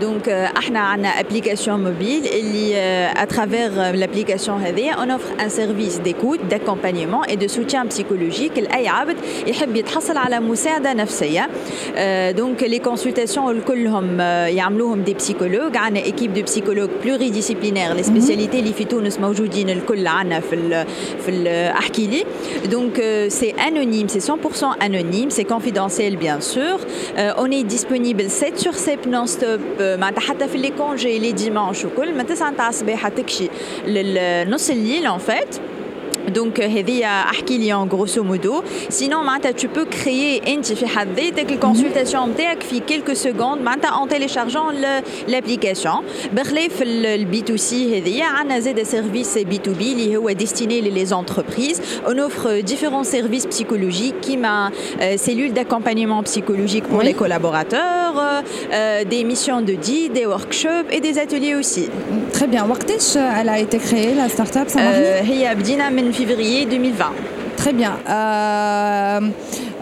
دونك 0.00 0.28
آه، 0.28 0.52
احنا 0.58 0.78
عندنا 0.80 1.08
ابليكاسيون 1.08 1.84
موبيل 1.84 2.26
اللي 2.26 2.76
اترافير 3.16 3.70
لابليكاسيون 3.70 4.62
هذه 4.62 4.90
اون 4.90 5.10
اوفر 5.10 5.42
ان 5.42 5.48
سيرفيس 5.48 5.96
ديكوت 5.96 6.40
داكومبانيمون 6.50 7.24
اي 7.24 7.36
دو 7.36 7.46
سوتيان 7.46 7.88
بسيكولوجيك 7.88 8.58
لاي 8.58 8.88
عبد 8.88 9.16
يحب 9.47 9.75
يتحصل 9.75 10.17
على 10.17 10.39
مساعدة 10.39 10.93
نفسية. 10.93 11.49
دونك 12.31 12.63
لي 12.63 12.79
كونسلتاسيون 12.79 13.61
كلهم 13.61 14.17
آه، 14.21 14.47
يعملوهم 14.47 15.01
دي 15.01 15.13
بسيكولوج 15.13 15.77
عندنا 15.77 16.03
ايكيب 16.05 16.33
دو 16.33 16.41
بسيكولوج 16.43 16.89
بلوري 17.03 17.29
ديسيبلينير 17.29 17.93
لي 17.93 18.03
سبيسياليتي 18.03 18.59
اللي 18.59 18.73
في 18.73 18.83
تونس 18.85 19.19
موجودين 19.19 19.69
الكل 19.69 20.07
عندنا 20.07 20.39
في 20.39 20.55
الـ 20.55 20.85
في 21.25 21.45
احكي 21.77 22.07
لي. 22.07 22.23
دونك 22.71 23.25
سي 23.27 23.51
انونيم 23.51 24.07
سي 24.07 24.19
100% 24.19 24.63
انونيم 24.83 25.29
سي 25.29 25.43
كونفيدونسيال 25.43 26.15
بيان 26.15 26.41
سور 26.41 26.79
اوني 27.17 27.63
ديسپونيبل 27.63 28.31
7 28.31 28.55
سور 28.55 28.73
7 28.73 28.97
نون 29.07 29.27
ستوب 29.27 29.59
معناتها 29.79 30.21
حتى 30.21 30.47
في 30.47 30.57
لي 30.57 30.69
كونجي 30.77 31.19
لي 31.19 31.31
ديمانش 31.31 31.85
وكل. 31.85 32.13
من 32.17 32.25
9 32.25 32.53
تاع 32.55 32.69
الصباح 32.69 33.07
تكشي 33.07 33.49
للنص 33.87 34.69
الليل 34.69 35.05
ان 35.07 35.17
فيت 35.17 35.55
Donc 36.36 36.60
هذه 36.60 37.04
احكي 37.04 37.58
لي 37.58 37.74
en 37.74 37.86
grosso 37.94 38.22
modo 38.22 38.62
sinon 38.90 39.14
معناتها 39.24 39.52
tu 39.52 39.66
peux 39.76 39.84
créer 39.84 40.48
انت 40.48 40.72
في 40.72 40.86
حد 40.86 41.20
ذاتك 41.20 41.52
الكونسلتاسيون 41.52 42.30
نتاعك 42.30 42.62
في 42.62 42.80
quelques 42.90 43.16
secondes 43.18 43.62
معناتها 43.62 44.04
en 44.04 44.08
téléchargeant 44.08 44.72
l'application 45.28 46.02
بخلاف 46.32 46.82
البي 46.82 47.40
تو 47.40 47.56
سي 47.56 47.98
هذه 47.98 48.24
عندنا 48.24 48.60
زاد 48.60 48.82
سيرفيس 48.82 49.38
بي 49.38 49.58
تو 49.58 49.72
بي 49.72 49.92
اللي 49.92 50.16
هو 50.16 50.30
ديستيني 50.30 50.80
للي 50.80 51.06
entreprises 51.06 51.78
on 52.06 52.14
offre 52.18 52.62
différents 52.70 53.08
services 53.16 53.46
psychologiques 53.46 54.14
كيما 54.26 54.70
euh, 54.70 55.16
cellules 55.16 55.52
d'accompagnement 55.52 56.22
psychologique 56.22 56.84
pour 56.84 56.98
Oui. 56.98 57.04
les 57.04 57.14
collaborateurs 57.22 58.14
euh, 58.24 59.04
des 59.04 59.22
missions 59.24 59.60
de 59.70 59.74
guide 59.86 60.12
des 60.20 60.26
workshops 60.34 60.88
et 60.94 61.00
des 61.00 61.14
ateliers 61.24 61.54
aussi 61.62 61.84
très 62.39 62.47
bien. 62.47 62.65
Waqtish, 62.65 63.17
elle 63.17 63.49
a 63.49 63.59
été 63.59 63.79
créée, 63.79 64.15
la 64.15 64.29
start-up, 64.29 64.69
ça 64.69 64.79
euh, 64.79 65.19
Abdina, 65.51 65.87
en 65.87 66.13
février 66.13 66.65
2020. 66.65 67.11
Très 67.57 67.73
bien. 67.73 67.97
Euh, 68.07 69.19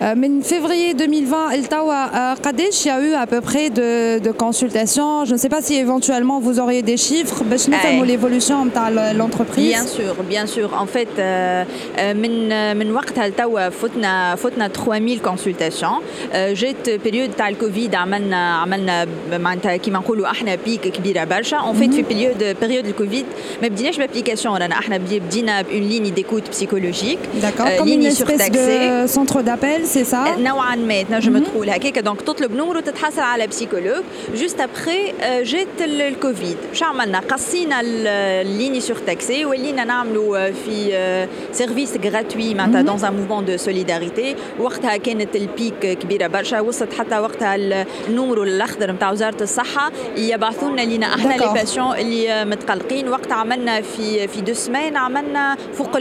من 0.03 0.43
février 0.43 0.95
2020 0.95 1.53
التوا 1.55 2.07
euh, 2.07 2.35
قداش 2.43 2.85
il 2.85 2.89
y 2.89 2.91
a 2.91 3.01
eu 3.01 3.15
à 3.15 3.27
peu 3.27 3.41
près 3.41 3.71
de, 3.71 4.19
de 4.19 4.31
consultations 4.33 5.25
Je 5.25 5.33
ne 5.33 5.39
sais 5.39 5.49
pas 5.49 5.62
si 5.62 5.75
éventuellement 5.77 6.39
vous 6.41 6.59
auriez 6.61 6.83
des 6.83 6.97
chiffres 6.97 7.43
باش 7.51 7.69
نفهموا 7.69 8.05
أي. 8.05 8.17
l'évolution 8.19 8.53
نتاع 8.67 8.91
l'entreprise. 9.12 9.73
Bien 9.73 9.87
sûr, 9.87 10.15
bien 10.29 10.47
sûr. 10.47 10.69
En 10.83 10.87
fait, 10.87 11.09
euh, 11.19 11.65
euh, 11.99 12.15
من 12.15 12.77
من 12.77 12.93
وقتها 12.93 13.29
لتوا 13.29 13.69
فتنا 13.69 14.35
فتنا 14.37 14.69
3000 14.69 15.19
كونسلتاسيون 15.23 15.99
جات 16.35 16.91
بيريود 16.91 17.31
تاع 17.39 17.49
الكوفيد 17.49 17.95
عملنا 17.95 18.55
عملنا 18.55 19.07
معناتها 19.33 19.77
كيما 19.77 19.99
نقولوا 19.99 20.31
احنا 20.31 20.55
بيك 20.55 20.81
كبيره 20.81 21.25
برشا 21.25 21.57
اون 21.57 21.75
فيت 21.75 21.95
في 21.95 22.03
بيريود 22.03 22.57
بيريود 22.61 22.87
الكوفيد 22.87 23.25
ما 23.62 23.69
بديناش 23.69 23.99
بابليكاسيون 23.99 24.57
رانا 24.57 24.75
احنا 24.79 24.97
بدي- 24.97 25.21
بدينا 25.21 25.62
بون 25.62 25.81
ليني 25.81 26.11
ديكوت 26.11 26.51
بسيكولوجيك 26.51 27.19
D'accord. 27.43 27.67
Euh, 27.67 27.79
Comme 27.79 27.89
une 27.89 28.01
ligne 28.01 28.05
espèce 28.12 28.41
surtaxée. 28.43 29.03
de 29.05 29.07
centre 29.17 29.39
d'appel, 29.43 29.81
سي 29.88 30.03
سا 30.03 30.36
نوعا 30.38 30.75
ما 30.75 31.03
تنجم 31.03 31.44
تقول 31.44 31.70
هكاك 31.70 32.00
دونك 32.00 32.22
تطلب 32.22 32.51
نمر 32.56 32.77
وتتحصل 32.77 33.22
على 33.22 33.48
بسيكولوج 33.48 34.03
جوست 34.36 34.62
ابخي 34.62 35.13
جات 35.44 35.67
الكوفيد 35.82 36.58
شو 36.74 36.86
عملنا 36.86 37.20
قصينا 37.20 37.82
الليني 37.82 38.79
سور 38.82 38.96
تاكسي 38.98 39.46
ولينا 39.46 39.84
نعملوا 39.84 40.51
في 40.51 41.27
سيرفيس 41.51 41.98
غراتوي 41.98 42.53
معناتها 42.53 42.82
دون 42.82 43.06
ان 43.06 43.13
موفمون 43.13 43.46
دو 43.46 43.58
سوليداريتي 43.58 44.36
وقتها 44.60 44.98
كانت 44.98 45.36
البيك 45.36 45.79
كبيره 45.79 46.27
برشا 46.27 46.60
وصلت 46.60 46.94
حتى 46.94 47.20
وقتها 47.20 47.56
النمر 47.56 48.44
الاخضر 48.44 48.91
نتاع 48.91 49.12
وزاره 49.12 49.44
الصحه 49.44 49.91
يبعثوا 50.17 50.70
لنا 50.70 50.82
لينا 50.82 51.15
إحنا 51.15 51.34
لي 51.34 51.53
باسيون 51.53 51.96
اللي 51.96 52.46
متقلقين 52.46 53.10
وقت 53.10 53.32
عملنا 53.32 53.82
في 53.82 54.27
في 54.27 54.41
دو 54.41 54.53
سمان 54.53 54.98
عملنا 54.98 55.58
فوق 55.74 55.98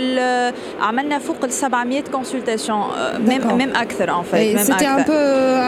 عملنا 0.81 1.19
فوق 1.19 1.45
ال 1.45 1.53
700 1.53 2.01
كونسلتاسيون 2.01 2.81
ميم 3.19 3.57
ميم 3.57 3.76
اكثر 3.76 4.20
ان 4.20 4.24
فيت 4.24 4.60
سيتي 4.60 4.88
ان 4.88 5.04
بو 5.04 5.14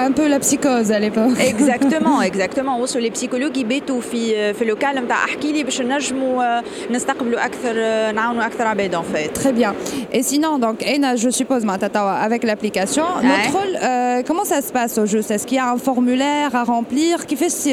ان 0.06 0.14
بو 0.14 0.24
لا 0.24 0.38
بسيكوز 0.38 0.92
ا 0.92 1.00
ليبوك 1.00 1.40
اكزاكتومون 1.40 2.24
اكزاكتومون 2.24 2.82
وصلوا 2.82 3.04
لي 3.04 3.10
بسيكولوج 3.10 3.58
يباتوا 3.58 4.02
في 4.02 4.54
في 4.54 4.66
لوكال 4.66 4.96
نتاع 4.96 5.24
احكي 5.24 5.52
لي 5.52 5.64
باش 5.64 5.82
نجموا 5.82 6.62
نستقبلوا 6.92 7.46
اكثر 7.46 7.74
نعاونوا 8.12 8.46
اكثر 8.46 8.68
عباد 8.68 8.96
ان 8.96 9.04
فيت 9.14 9.34
Très 9.44 9.52
bien. 9.52 9.74
Et 10.12 10.24
sinon, 10.24 10.60
donc, 10.60 10.78
Ena, 10.86 11.16
je 11.16 11.30
suppose, 11.30 11.66
Matatawa, 11.66 12.14
avec 12.14 12.44
l'application, 12.44 13.04
ouais. 13.04 13.28
notre 13.32 13.52
rôle, 13.58 13.76
euh, 13.82 14.22
comment 14.28 14.46
ça 14.46 14.62
se 14.62 14.72
passe 14.72 14.98
au 14.98 15.06
juste 15.06 15.32
Est-ce 15.32 15.46
qu'il 15.48 15.58
y 15.58 15.60
a 15.60 15.70
un 15.72 15.78
formulaire 15.78 16.56
à 16.56 16.64
remplir 16.64 17.26
Qui 17.26 17.36
fait 17.36 17.50
ce 17.50 17.70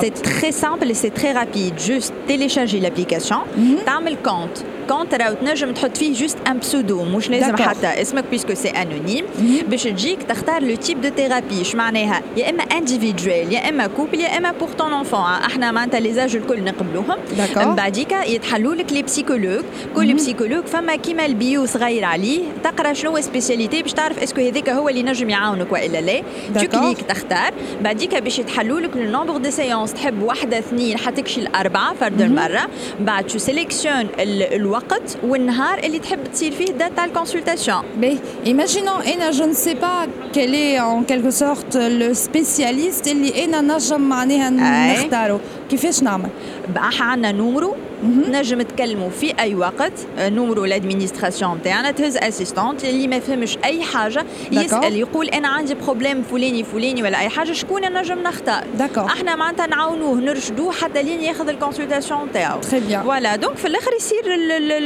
C'est 0.00 0.22
très 0.22 0.52
simple 0.52 0.86
et 0.90 0.94
c'est 0.94 1.14
très 1.20 1.32
rapide. 1.32 1.74
Juste 1.78 2.12
télécharger 2.26 2.78
l'application, 2.80 3.40
mm 3.56 3.62
-hmm. 3.62 3.84
تعمل 3.84 4.16
compte. 4.28 4.58
كونت 4.87 5.13
راهو 5.13 5.33
تنجم 5.33 5.71
تحط 5.71 5.97
فيه 5.97 6.13
جوست 6.13 6.37
ان 6.47 6.59
بسودو 6.59 7.03
مش 7.03 7.29
لازم 7.29 7.55
حتى 7.55 7.87
اسمك 7.87 8.23
بيسكو 8.31 8.53
سي 8.53 8.69
انونيم 8.69 9.25
باش 9.67 9.83
تجيك 9.83 10.23
تختار 10.23 10.63
لو 10.63 10.75
تيب 10.75 11.01
دو 11.01 11.09
ثيرابي 11.09 11.61
اش 11.61 11.75
معناها 11.75 12.21
يا 12.37 12.49
اما 12.49 12.63
انديفيدوال 12.63 13.53
يا 13.53 13.69
اما 13.69 13.87
كوبل 13.87 14.19
يا 14.19 14.37
اما 14.37 14.51
بور 14.51 14.69
طون 14.69 14.93
انفون 14.93 15.19
إحنا 15.19 15.71
معناتها 15.71 15.99
لي 15.99 16.13
زاج 16.13 16.35
الكل 16.35 16.63
نقبلوهم 16.63 17.17
من 17.55 17.75
بعديك 17.75 18.11
يتحلوا 18.11 18.75
لك 18.75 18.93
لي 18.93 19.03
بسيكولوج 19.03 19.63
كل 19.95 20.13
بسيكولوج 20.13 20.65
فما 20.65 20.95
كيما 20.95 21.25
البيو 21.25 21.65
صغير 21.65 22.03
عليه 22.05 22.43
تقرا 22.63 22.93
شنو 22.93 23.21
سبيسياليتي 23.21 23.81
باش 23.81 23.93
تعرف 23.93 24.19
اسكو 24.19 24.41
هذاك 24.41 24.69
هو 24.69 24.89
اللي 24.89 25.03
نجم 25.03 25.29
يعاونك 25.29 25.71
والا 25.71 26.01
لا 26.01 26.21
تو 26.55 26.67
كليك 26.79 27.01
تختار 27.01 27.53
بعديك 27.81 28.15
باش 28.15 28.39
يتحلوا 28.39 28.79
لك 28.79 28.97
لو 28.97 29.11
نومبر 29.11 29.37
دو 29.37 29.49
سيونس 29.49 29.93
تحب 29.93 30.21
واحدة 30.21 30.59
اثنين 30.59 30.97
حتكشي 30.97 31.41
الاربعه 31.41 31.93
فرد 31.93 32.21
المره 32.21 32.61
بعد 32.99 33.27
تو 33.27 33.37
سيليكسيون 33.37 34.07
الوقت 34.19 34.74
والنهار 35.23 35.79
اللي 35.79 35.99
تحب 35.99 36.19
تصير 36.33 36.51
فيه 36.51 36.65
دات 36.65 36.91
تاع 36.95 37.05
الكونسلتاسيون 37.05 37.83
بي 37.97 38.19
ايماجينون 38.45 39.01
أنا 39.01 39.31
جو 39.31 39.45
نسي 39.45 39.73
با 39.73 40.07
كيل 40.33 40.53
اي 40.53 40.79
ان 40.79 41.03
كيلكو 41.03 41.29
سورت 41.29 41.77
لو 41.77 42.13
سبيسياليست 42.13 43.07
اللي 43.07 43.45
أنا 43.45 43.61
نجم 43.61 44.01
معناها 44.01 44.49
نختارو 44.49 45.39
كيفاش 45.69 46.03
نعمل؟ 46.03 46.29
إحنا 46.77 47.05
عندنا 47.05 47.31
نومرو 47.31 47.75
نجم 48.03 48.61
تكلموا 48.61 49.09
في 49.09 49.39
أي 49.39 49.55
وقت. 49.55 49.91
نومرو 50.19 50.65
الادمينستراسيون 50.65 51.57
نتاعنا 51.57 51.91
تهز 51.91 52.17
اسيستونت 52.17 52.85
اللي 52.85 53.07
ما 53.07 53.19
فهمش 53.19 53.57
أي 53.65 53.83
حاجة 53.83 54.25
يسأل 54.51 54.95
يقول 54.95 55.29
أنا 55.29 55.47
عندي 55.47 55.73
بروبليم 55.73 56.23
فلاني 56.23 56.63
فلاني 56.63 57.03
ولا 57.03 57.19
أي 57.19 57.29
حاجة 57.29 57.51
شكون 57.51 57.93
نجم 57.93 58.19
نختار؟ 58.19 58.63
داكور 58.77 59.05
إحنا 59.05 59.35
معناتها 59.35 59.67
نعاونوه 59.67 60.15
نرشدوه 60.15 60.71
حتى 60.71 61.03
لين 61.03 61.21
ياخذ 61.21 61.49
الكونسلتاسيون 61.49 62.25
نتاعو. 62.25 62.59
تري 62.59 62.79
بيان 62.79 63.03
فوالا 63.03 63.35
دونك 63.35 63.57
في 63.57 63.67
الآخر 63.67 63.91
يصير 63.97 64.35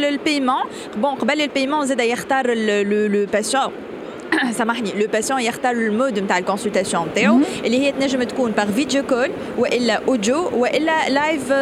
البيمون 0.09 0.63
بون 0.98 1.15
قبل 1.15 1.41
البيمون 1.41 1.86
زاد 1.86 2.00
يختار 2.00 2.53
لو 2.53 3.25
باسيون 3.33 3.71
سامحني 4.52 4.92
لو 5.00 5.06
باسيون 5.12 5.40
يختار 5.40 5.72
المود 5.72 6.18
نتاع 6.18 6.38
الكونسلتاسيون 6.38 7.08
نتاعو 7.08 7.40
اللي 7.64 7.80
هي 7.80 7.92
تنجم 7.92 8.22
تكون 8.22 8.50
باغ 8.50 8.66
فيديو 8.66 9.02
كول 9.02 9.30
والا 9.58 10.00
اوديو 10.08 10.50
والا 10.54 11.08
لايف 11.08 11.52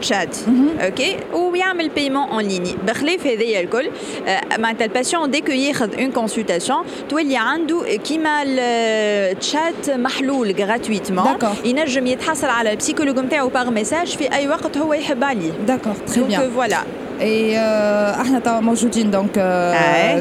تشات 0.00 0.36
اوكي 0.80 1.16
ويعمل 1.32 1.88
بايمون 1.88 2.28
اون 2.28 2.44
ليني 2.44 2.74
بخلاف 2.86 3.26
هذايا 3.26 3.60
الكل 3.60 3.90
معناتها 4.58 4.84
الباسيون 4.84 5.30
ديكو 5.30 5.52
ياخذ 5.52 6.00
اون 6.00 6.12
كونسلتاسيون 6.12 6.84
تولي 7.08 7.36
عنده 7.36 7.96
كيما 8.04 8.42
التشات 8.42 9.90
محلول 9.90 10.54
غراتويتمون 10.58 11.38
ينجم 11.64 12.06
يتحصل 12.06 12.46
على 12.46 12.70
البسيكولوج 12.70 13.18
نتاعو 13.18 13.48
باغ 13.48 13.70
ميساج 13.70 14.16
في 14.16 14.32
اي 14.32 14.48
وقت 14.48 14.78
هو 14.78 14.94
يحب 14.94 15.24
عليه 15.24 15.50
داكور 15.50 15.94
تري 16.14 16.24
بيان 16.24 16.50
فوالا 16.50 16.78
اي 17.22 17.58
احنا 18.20 18.38
توا 18.38 18.60
موجودين 18.60 19.10
دونك 19.10 19.30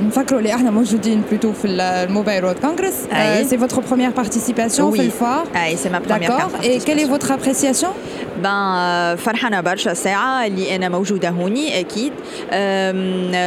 نفكروا 0.07 0.39
اللي 0.39 0.53
احنا 0.55 0.71
موجودين 0.71 1.21
بلوتو 1.31 1.53
في 1.53 1.67
الموبايل 1.67 2.43
وورد 2.45 2.59
كونغرس 2.59 2.93
سي 3.50 3.57
فوتر 3.57 3.81
بروميير 3.81 4.09
بارتيسيباسيون 4.09 4.91
في 4.91 5.01
الفار 5.01 5.47
اي 5.55 5.75
سي 5.77 5.89
ما 5.89 6.00
بروميير 6.00 6.31
D'accord. 6.31 6.63
Et 6.63 6.79
quelle 6.86 7.00
est 7.00 7.09
votre 7.15 7.31
appréciation 7.31 7.89
بان 8.42 9.16
فرحانه 9.16 9.61
برشا 9.61 9.94
ساعة 9.94 10.46
اللي 10.46 10.76
أنا 10.76 10.88
موجودة 10.88 11.28
هوني 11.28 11.80
أكيد. 11.80 12.12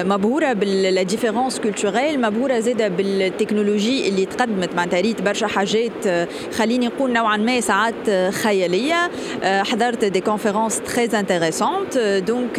مبهورة 0.10 0.54
بالديفيرونس 0.54 1.60
كولتوريل 1.60 2.22
مبهورة 2.22 2.60
زادة 2.60 2.88
بالتكنولوجي 2.88 4.10
اللي 4.10 4.26
تقدمت 4.26 4.76
معناتها. 4.76 5.02
ريت 5.02 5.22
برشا 5.22 5.48
حاجات 5.48 6.28
خليني 6.58 6.88
نقول 6.88 7.14
نوعا 7.14 7.38
ما 7.38 7.62
ساعات 7.62 8.10
خيالية. 8.32 9.12
حضرت 9.44 10.06
دي 10.06 10.22
كونفيرونس 10.22 10.82
تري 10.82 11.20
انتريسونت 11.20 11.98
دونك 12.28 12.56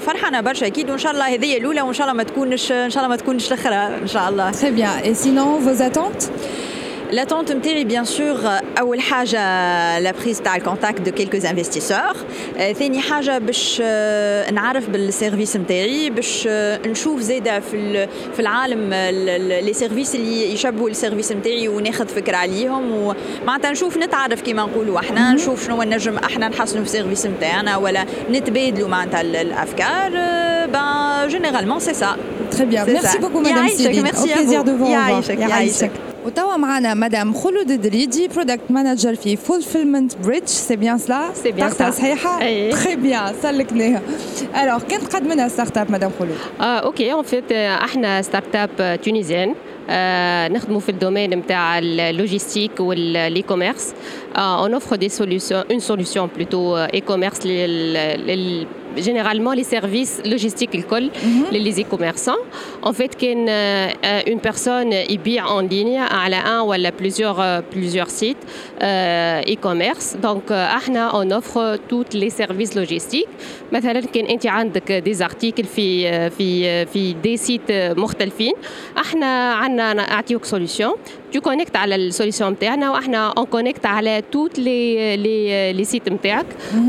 فرحانه 0.00 0.40
برشا 0.40 0.66
أكيد. 0.66 0.90
وإن 0.90 0.98
شاء 0.98 1.12
الله 1.12 1.34
هذه 1.34 1.56
الأولى 1.56 1.82
وإن 1.82 1.94
شاء 1.94 2.06
الله 2.06 2.16
ما 2.16 2.22
تكونش 2.22 2.72
إن 2.72 2.90
شاء 2.90 3.04
الله 3.04 3.08
ما 3.08 3.16
تكونش 3.16 3.52
الأخرى 3.52 4.02
إن 4.02 4.06
شاء 4.06 4.28
الله. 4.28 4.52
Très 4.52 4.70
bien. 4.70 4.92
Et 5.04 5.14
sinon, 5.14 5.58
vos 5.58 5.80
attentes? 5.82 6.30
L'attente 7.11 7.51
نتاعي 7.51 7.85
bien 7.85 8.05
sûr 8.05 8.47
أول 8.79 9.01
حاجة 9.01 9.39
la 9.99 10.13
prise 10.13 10.41
تاع 10.43 10.55
الكونتاكت 10.55 11.01
دو 11.01 11.11
كيلكوز 11.11 11.45
انفستيسور 11.45 12.15
ثاني 12.79 13.01
حاجة 13.01 13.37
باش 13.37 13.81
نعرف 14.51 14.89
بالسيرفيس 14.89 15.57
نتاعي 15.57 16.09
باش 16.09 16.47
نشوف 16.85 17.21
زادة 17.21 17.59
في 17.59 18.07
في 18.33 18.39
العالم 18.39 18.93
لي 19.63 19.73
سيرفيس 19.73 20.15
اللي 20.15 20.53
يشبهوا 20.53 20.89
السيرفيس 20.89 21.31
نتاعي 21.31 21.67
وناخذ 21.67 22.07
فكرة 22.07 22.37
عليهم 22.37 22.91
ومعناتها 22.91 23.71
نشوف 23.71 23.97
نتعرف 23.97 24.41
كيما 24.41 24.63
نقولوا 24.63 24.99
احنا 24.99 25.33
نشوف 25.33 25.65
شنو 25.65 25.83
نجم 25.83 26.17
احنا 26.17 26.47
نحسنوا 26.47 26.83
في 26.83 26.89
السيرفيس 26.89 27.25
نتاعنا 27.25 27.77
ولا 27.77 28.05
نتبادلوا 28.31 28.87
معناتها 28.87 29.21
الأفكار 29.21 30.11
ben 30.67 31.29
généralement 31.29 31.79
c'est 31.79 31.93
ça. 31.93 32.17
Très 32.51 32.65
bien. 32.65 32.85
Merci 32.85 33.17
beaucoup 33.19 33.41
Madame 33.41 33.69
Sylvie. 33.69 34.01
Merci 34.01 34.29
Au 34.29 34.33
plaisir 34.33 34.63
de 34.63 34.71
vous 34.71 34.85
revoir. 34.85 36.08
وتوا 36.26 36.56
معنا 36.56 36.94
مدام 36.94 37.32
خلود 37.34 37.70
الدريدي 37.70 38.28
برودكت 38.28 38.70
مانجر 38.70 39.14
في 39.14 39.36
فولفيلمنت 39.36 40.16
بريدج 40.16 40.46
سي 40.48 40.76
بيان 40.76 40.98
سلا 40.98 41.32
سي 41.34 41.52
بيان 41.52 41.70
سا 41.70 41.90
صحيحة؟ 41.90 42.38
تري 42.70 42.96
بيان 42.96 43.34
سلكناها. 43.42 44.02
الوغ 44.62 44.82
كان 44.82 45.00
تقدم 45.00 45.32
لنا 45.32 45.48
ستارت 45.48 45.78
اب 45.78 45.92
مدام 45.92 46.10
خلود؟ 46.18 46.36
آه 46.60 46.64
أوكي. 46.64 47.12
اون 47.12 47.22
فيت 47.22 47.52
إحنا 47.52 48.22
ستارت 48.22 48.56
اب 48.56 49.00
تونيزيان 49.04 49.54
آه 49.90 50.48
نخدموا 50.48 50.80
في 50.80 50.88
الدومين 50.88 51.30
نتاع 51.30 51.78
اللوجيستيك 51.78 52.80
والاي 52.80 53.42
كوميرس 53.42 53.94
اون 54.36 54.74
اوفر 54.74 54.96
دي 54.96 55.08
سوليوشن 55.08 55.62
اون 55.70 55.78
سوليوشن 55.80 56.28
بلوتو 56.36 56.76
اي 56.76 57.00
كوميرس 57.00 57.46
لل 57.46 58.66
généralement 58.96 59.52
les 59.52 59.64
services 59.64 60.20
logistiques 60.24 60.70
ils 60.74 60.84
collent 60.84 61.10
mhm. 61.24 61.46
les 61.50 61.80
e-commerçants 61.80 62.42
en 62.82 62.92
fait 62.92 63.16
qu'une 63.16 63.48
euh, 63.48 63.88
une 64.26 64.40
personne 64.40 64.92
y 64.92 65.18
en 65.40 65.60
ligne 65.60 65.98
à 65.98 66.28
un 66.46 66.62
ou 66.62 66.72
à 66.72 66.78
plusieurs 66.92 67.40
euh, 67.40 67.60
plusieurs 67.68 68.10
sites 68.10 68.44
euh, 68.82 69.40
e-commerce. 69.42 70.16
Donc 70.20 70.44
on 71.14 71.30
offre 71.30 71.78
tous 71.88 72.06
les 72.12 72.30
services 72.30 72.74
logistiques. 72.74 73.28
مثلا 73.71 74.01
كان 74.01 74.25
انت 74.25 74.47
عندك 74.47 75.03
des 75.07 75.25
articles 75.27 75.65
في 75.75 76.29
في 76.29 76.85
في 76.85 77.13
دي 77.13 77.37
سيت 77.37 77.71
مختلفين 77.71 78.53
احنا 78.97 79.53
عندنا 79.53 79.93
نعطيوك 79.93 80.45
سوليوشن 80.45 80.91
tu 81.35 81.37
connectes 81.37 81.75
على 81.75 81.95
السوليسيون 81.95 82.51
نتاعنا 82.51 82.91
واحنا 82.91 83.27
اون 83.27 83.45
كونكت 83.45 83.85
على 83.85 84.23
توت 84.31 84.59
لي 84.59 85.17
لي 85.17 85.73
لي 85.73 85.83
سيت 85.83 86.09
نتاعك 86.09 86.45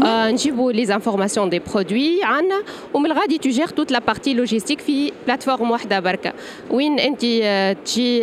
نجيبوا 0.07 0.73
لي 0.73 0.95
انفورماسيون 0.95 1.51
دي 1.51 1.59
برودوي 1.73 2.21
عندنا 2.23 2.63
ومن 2.95 3.07
الغادي 3.07 3.39
تجير 3.39 3.69
توت 3.69 3.93
لا 3.93 3.99
بارتي 3.99 4.35
لوجيستيك 4.35 4.81
في 4.81 5.13
بلاتفورم 5.27 5.71
واحده 5.71 6.01
بركه 6.01 6.33
وين 6.71 6.99
انت 6.99 7.21
تجي 7.85 8.21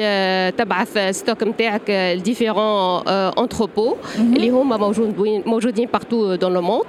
تبعث 0.58 0.98
ستوك 1.18 1.44
نتاعك 1.44 1.90
لديفيرون 1.90 3.08
انتروبو 3.08 3.96
اللي 4.20 4.50
هما 4.50 4.78
موجودين 4.78 5.44
موجودين 5.46 5.88
بارتو 5.94 6.36
دون 6.36 6.54
لو 6.54 6.62
موند 6.62 6.86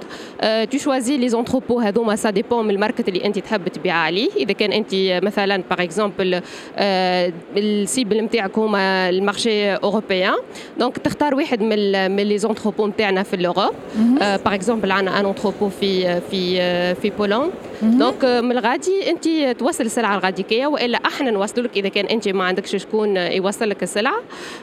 تو 0.71 0.77
شوازي 0.77 1.17
لي 1.17 1.29
انتروبو 1.60 1.80
هذوما 1.80 2.16
سا 2.16 2.30
ديبون 2.30 2.64
من 2.64 2.70
الماركت 2.70 3.08
اللي 3.08 3.24
انت 3.24 3.38
تحب 3.38 3.68
تبيع 3.68 3.94
عليه. 3.94 4.30
إذا 4.36 4.52
كان 4.52 4.72
انت 4.72 4.94
مثلا 5.24 5.62
باغ 5.70 5.82
اكزومبل 5.82 6.40
السيبل 7.56 8.20
نتاعك 8.20 8.58
هما 8.58 9.08
المارشي 9.08 9.74
أوروبيان. 9.74 10.38
دونك 10.78 10.98
تختار 10.98 11.34
واحد 11.34 11.62
من 11.62 12.10
من 12.16 12.22
لي 12.22 12.38
زونتروبو 12.38 12.86
نتاعنا 12.86 13.22
في 13.22 13.36
الأوروب. 13.36 13.74
باغ 14.20 14.54
اكزومبل 14.54 14.92
عندنا 14.92 15.20
ان 15.20 15.26
انتروبو 15.26 15.68
في 15.68 16.20
في 16.20 16.94
في 16.94 17.10
بولندا 17.10 17.50
دونك 17.81 18.25
من 18.25 18.51
الغادي 18.51 19.09
انت 19.09 19.57
توصل 19.59 19.83
السلعه 19.83 20.15
الغاديكيه 20.17 20.67
والا 20.67 20.97
احنا 21.05 21.31
نوصلوا 21.31 21.65
لك 21.67 21.77
اذا 21.77 21.89
كان 21.89 22.05
انت 22.05 22.27
ما 22.27 22.43
عندكش 22.43 22.75
شكون 22.75 23.17
يوصل 23.17 23.69
لك 23.69 23.83
السلعه 23.83 24.19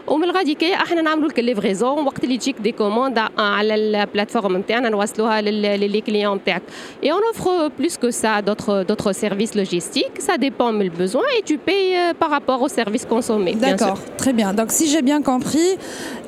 ومن 0.06 0.24
الغاديكيه 0.24 0.74
احنا 0.74 1.02
نعملوا 1.02 1.28
لك 1.28 1.38
الليفريزون 1.38 2.06
وقت 2.06 2.24
اللي 2.24 2.38
تجيك 2.38 2.56
دي 2.60 2.72
كوموند 2.72 3.18
على 3.38 3.74
البلاتفورم 3.74 4.56
نتاعنا 4.56 4.88
نوصلوها 4.88 5.40
للي 5.40 6.00
كليون 6.00 6.36
نتاعك 6.36 6.62
et 7.04 7.08
on 7.12 7.20
offre 7.32 7.70
plus 7.80 7.94
que 8.02 8.10
ça 8.22 8.32
d'autres 8.46 8.76
d'autres 8.88 9.12
services 9.24 9.54
logistiques 9.54 10.18
ça 10.28 10.36
dépend 10.46 10.72
du 10.72 10.90
besoin 11.02 11.26
et 11.38 11.42
tu 11.50 11.56
payes 11.58 11.96
par 12.22 12.30
rapport 12.30 12.60
au 12.62 12.68
service 12.68 13.04
consommé 13.14 13.50
d'accord 13.54 13.98
très 14.22 14.32
bien 14.32 14.48
donc 14.58 14.68
si 14.78 14.84
j'ai 14.92 15.02
bien 15.10 15.20
compris 15.32 15.70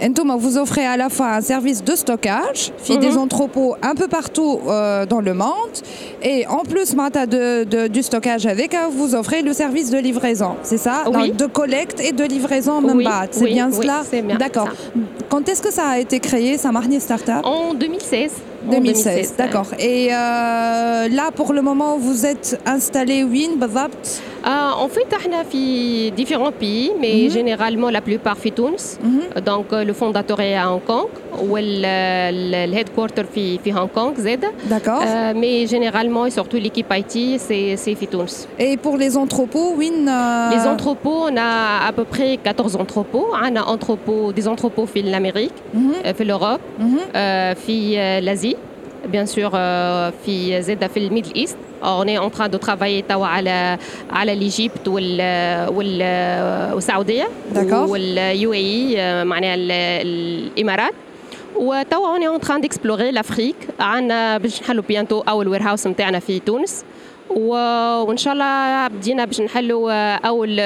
Entoma 0.06 0.34
vous 0.44 0.54
offrez 0.64 0.86
à 0.94 0.96
la 1.04 1.08
fois 1.16 1.28
un 1.38 1.42
service 1.54 1.80
de 1.90 1.94
stockage 2.02 2.60
puis 2.84 2.94
mm 2.94 2.96
-hmm. 2.96 3.06
des 3.06 3.14
entrepôts 3.24 3.72
un 3.90 3.94
peu 4.00 4.08
partout 4.18 4.52
euh, 4.62 5.06
dans 5.12 5.22
le 5.28 5.34
monde 5.44 5.76
et 6.30 6.38
en 6.58 6.62
plus 6.72 6.77
de, 6.79 7.63
de, 7.63 7.87
du 7.87 8.01
stockage 8.03 8.45
avec 8.45 8.75
vous 8.91 9.13
offrez 9.15 9.41
le 9.41 9.53
service 9.53 9.89
de 9.91 9.97
livraison 9.97 10.55
c'est 10.63 10.77
ça 10.77 11.03
oui. 11.13 11.31
De 11.31 11.45
collecte 11.45 11.99
et 11.99 12.11
de 12.11 12.23
livraison 12.23 12.81
même 12.81 12.97
oui, 12.97 13.07
c'est 13.31 13.43
oui, 13.43 13.53
bien 13.53 13.71
cela 13.71 14.03
d'accord. 14.37 14.69
quand 15.29 15.47
est-ce 15.49 15.61
que 15.61 15.71
ça 15.71 15.87
a 15.87 15.99
été 15.99 16.19
créé 16.19 16.57
ça 16.57 16.71
marque 16.71 16.89
startup? 16.99 17.43
En 17.43 17.73
2016 17.73 18.31
2016 18.70 19.34
d'accord 19.36 19.66
et 19.78 20.08
euh, 20.10 21.08
là 21.08 21.30
pour 21.34 21.52
le 21.52 21.62
moment 21.62 21.96
vous 21.98 22.24
êtes 22.26 22.58
installé 22.66 23.22
Win 23.24 23.58
بالضبط 23.58 24.06
euh, 24.44 24.84
en 24.84 24.88
fait 24.88 25.14
احنا 25.16 25.42
في 25.42 26.10
différents 26.10 26.52
pays 26.62 26.90
mais 27.00 27.14
mm 27.14 27.28
-hmm. 27.28 27.32
généralement 27.38 27.90
la 27.90 28.00
plupart 28.08 28.36
في 28.42 28.50
تونس 28.50 28.98
mm 29.04 29.06
-hmm. 29.06 29.40
donc 29.50 29.66
le 29.88 29.92
fondateur 30.00 30.38
est 30.40 30.56
à 30.62 30.66
Hong 30.72 30.84
Kong 30.90 31.08
والهيدكوارتر 31.50 33.24
في 33.34 33.58
في 33.58 33.72
هونغ 33.72 33.86
كونغ 33.94 34.14
زاد 34.20 34.44
d'accord 34.70 35.02
euh, 35.02 35.34
mais 35.42 35.66
généralement 35.74 36.24
et 36.26 36.30
surtout 36.38 36.58
l'équipe 36.64 36.92
IT 37.00 37.14
c'est 37.46 37.76
c'est 37.84 37.94
في 37.94 38.06
تونس 38.06 38.48
et 38.60 38.76
pour 38.76 38.96
les 38.96 39.12
entrepôts 39.24 39.70
Win 39.80 39.98
euh... 40.08 40.50
les 40.54 40.64
entrepôts 40.74 41.20
on 41.30 41.36
a 41.36 41.50
à 41.88 41.92
peu 41.92 42.04
près 42.04 42.36
14 42.44 42.76
entrepôts 42.76 43.26
on 43.48 43.56
a 43.56 43.62
entrepôts 43.76 44.32
des 44.32 44.46
entrepôts 44.48 44.86
في 44.86 45.02
l'Amérique 45.02 45.58
mm 45.74 45.78
-hmm. 45.90 46.12
في 46.14 46.24
l'Europe 46.24 46.64
mm 46.78 46.84
-hmm. 46.94 47.54
في 47.66 47.76
l'Asie 48.26 48.47
Bien 49.11 49.25
sûr 49.25 49.49
في 50.25 50.61
زاد 50.61 50.87
في 50.87 50.97
الميدل 50.97 51.33
إيست. 51.35 51.57
On 51.83 52.05
est 52.07 52.17
en 52.17 52.29
train 52.29 52.49
de 52.49 52.57
travailler 52.57 53.03
توا 53.09 53.27
على 53.27 53.77
على 54.09 54.39
l'Égypte 54.39 54.87
وال 54.87 55.21
وال 55.69 56.03
والسعودية 56.73 57.27
واليو 57.71 58.53
إي 58.53 58.95
معناها 59.23 59.55
الإمارات. 59.55 60.93
وتوا 61.55 62.17
on 62.17 62.21
est 62.21 62.27
en 62.27 62.47
train 62.47 62.59
d'explorer 62.59 63.11
l'Afrique. 63.11 63.79
عندنا 63.79 64.37
باش 64.37 64.61
نحلوا 64.61 64.83
بيانتو 64.87 65.19
أول 65.19 65.47
وير 65.47 65.61
هاوس 65.61 65.87
نتاعنا 65.87 66.19
في 66.19 66.39
تونس. 66.39 66.83
وان 67.30 68.16
شاء 68.16 68.32
الله 68.32 68.88
بدينا 68.88 69.24
باش 69.24 69.40
نحلوا 69.40 70.16
اول 70.16 70.60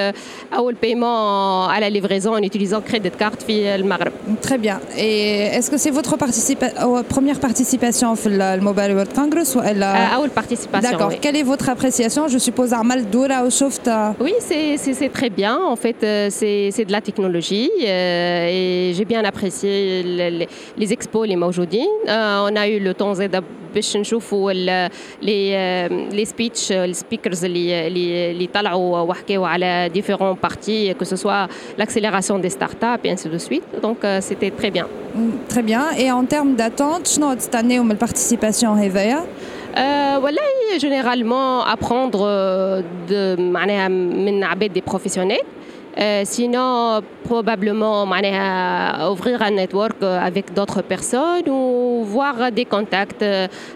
اول 0.56 0.74
بايمون 0.82 1.70
على 1.70 1.90
ليفريزون 1.90 2.42
en 2.42 2.50
utilisant 2.50 2.92
crédit 2.92 3.22
carte 3.22 3.44
في 3.46 3.74
المغرب. 3.74 4.12
Très 4.42 4.58
bien. 4.58 4.78
Et 4.96 5.58
est-ce 5.58 5.70
que 5.70 5.78
c'est 5.78 5.90
votre 5.90 6.16
participa 6.16 6.66
première 7.14 7.40
participation 7.48 8.14
في 8.14 8.26
الموبايل 8.28 8.92
وورد 8.92 9.12
كونغرس 9.12 9.56
ولا 9.56 10.06
اول 10.06 10.30
participation. 10.30 10.90
D'accord. 10.90 11.10
Oui. 11.10 11.18
Quelle 11.22 11.36
est 11.36 11.48
votre 11.54 11.68
appréciation 11.68 12.28
Je 12.28 12.38
suppose 12.38 12.72
عمل 12.72 13.10
دورة 13.10 13.44
وشفت 13.44 13.90
Oui, 14.20 14.32
c'est 14.40 14.76
c'est 14.94 15.12
très 15.12 15.30
bien. 15.30 15.56
En 15.72 15.76
fait, 15.76 15.96
c'est 16.38 16.70
c'est 16.70 16.84
de 16.84 16.92
la 16.92 17.00
technologie 17.00 17.70
euh, 17.86 18.48
et 18.56 18.94
j'ai 18.96 19.04
bien 19.04 19.22
apprécié 19.24 20.02
les, 20.02 20.48
les 20.80 20.92
expos 20.92 21.26
les 21.28 21.36
موجودين. 21.36 21.88
Euh, 22.08 22.48
on 22.50 22.56
a 22.56 22.68
eu 22.68 22.78
le 22.80 22.94
temps 22.94 23.14
زاد 23.14 23.44
باش 23.74 23.96
نشوفوا 23.96 24.52
les 25.22 25.58
les 26.12 26.28
speech 26.28 26.72
السبيكرز 26.72 27.44
اللي 27.44 27.86
اللي 27.86 28.30
اللي 28.30 28.46
طلعوا 28.46 29.00
وحكاوا 29.00 29.48
على 29.48 29.90
ديفيرون 29.94 30.36
بارتي 30.42 30.94
que 30.94 31.04
ce 31.04 31.16
soit 31.16 31.48
l'accélération 31.78 32.38
des 32.38 32.50
startups 32.50 33.02
et 33.04 33.10
ainsi 33.10 33.28
de 33.28 33.38
suite. 33.38 33.68
Donc 33.82 33.98
euh, 34.04 34.20
c'était 34.20 34.50
très 34.60 34.70
bien. 34.70 34.86
Très 35.48 35.62
bien. 35.62 35.82
Et 36.02 36.10
en 36.12 36.24
termes 36.24 36.54
d'attente, 36.56 37.06
شنو 37.06 37.34
تستناو 37.34 37.82
من 37.82 37.90
البارتيسيباسيون 37.90 38.78
هذايا؟ 38.78 39.24
أه 39.74 40.18
والله 40.18 40.40
جينيرالمون 40.76 41.62
ابروندر 41.62 42.18
de 43.08 43.40
معناها 43.40 43.88
من 43.88 44.44
عباد 44.44 44.72
دي 44.72 44.82
بروفيسيونيل 44.86 45.38
Euh, 45.38 45.61
sinon, 46.24 47.02
probablement, 47.28 48.06
معناها, 48.06 49.10
ouvrir 49.10 49.42
un 49.42 49.50
network 49.50 50.02
avec 50.02 50.54
d'autres 50.54 50.82
personnes 50.82 51.48
ou 51.48 52.04
voir 52.04 52.34
des 52.52 52.64
contacts 52.64 53.24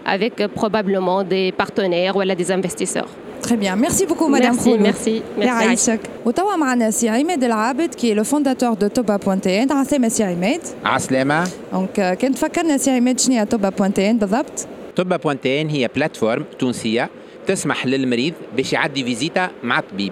avec 0.05 0.33
probablement 0.59 1.23
des 1.23 1.51
partenaires 1.51 2.15
ou 2.15 2.23
des 2.23 2.51
investisseurs. 2.51 3.09
Très 3.41 3.57
bien. 3.57 3.75
Merci 3.75 4.05
beaucoup, 4.05 4.29
Madame 4.29 4.55
Merci, 4.55 4.69
Khouloud. 4.69 4.81
merci. 4.81 5.21
merci 5.37 5.63
يعيشك. 5.63 5.99
وتوا 6.25 6.55
معنا 6.55 6.91
سي 6.91 7.09
عماد 7.09 7.43
العابد 7.43 7.95
qui 7.95 8.05
est 8.11 8.15
le 8.15 8.23
fondateur 8.23 8.77
de 8.77 8.87
Toba.tn. 8.87 9.71
عسلامة 9.71 10.07
سي 10.07 10.23
عماد. 10.23 10.61
عسلامة. 10.85 11.43
دونك 11.73 12.17
كان 12.17 12.33
تفكرنا 12.35 12.77
سي 12.77 12.91
عماد 12.91 13.19
شنو 13.19 13.35
هي 13.35 13.45
Toba.tn 13.53 14.15
بالضبط؟ 14.19 14.67
Toba.tn 15.01 15.45
هي 15.45 15.89
بلاتفورم 15.95 16.45
تونسية 16.59 17.09
تسمح 17.47 17.85
للمريض 17.85 18.33
باش 18.57 18.73
يعدي 18.73 19.03
فيزيتا 19.03 19.49
مع 19.63 19.79
الطبيب 19.79 20.11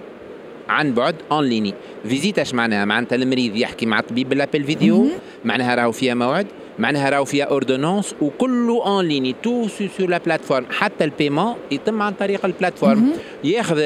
عن 0.69 0.93
بعد 0.93 1.15
اون 1.31 1.45
ليني 1.45 1.73
فيزيتا 2.07 2.41
اش 2.41 2.53
معناها؟ 2.53 2.85
معناتها 2.85 3.15
المريض 3.15 3.55
يحكي 3.55 3.85
مع 3.85 3.99
الطبيب 3.99 4.29
بالابل 4.29 4.63
فيديو. 4.63 5.07
معناها 5.45 5.75
راهو 5.75 5.91
فيها 5.91 6.13
موعد 6.13 6.47
معناها 6.79 7.09
راهو 7.09 7.25
فيها 7.25 7.45
اوردونونس 7.45 8.15
وكله 8.21 8.85
اون 8.85 9.05
ليني 9.05 9.35
تو 9.43 9.67
سور 9.67 10.09
لا 10.09 10.17
بلاتفورم 10.17 10.65
حتى 10.69 11.03
البيمون 11.03 11.55
يتم 11.71 12.01
عن 12.01 12.13
طريق 12.13 12.45
البلاتفورم 12.45 13.13
ياخذ 13.43 13.77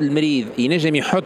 المريض 0.00 0.46
ينجم 0.58 0.94
يحط 0.94 1.24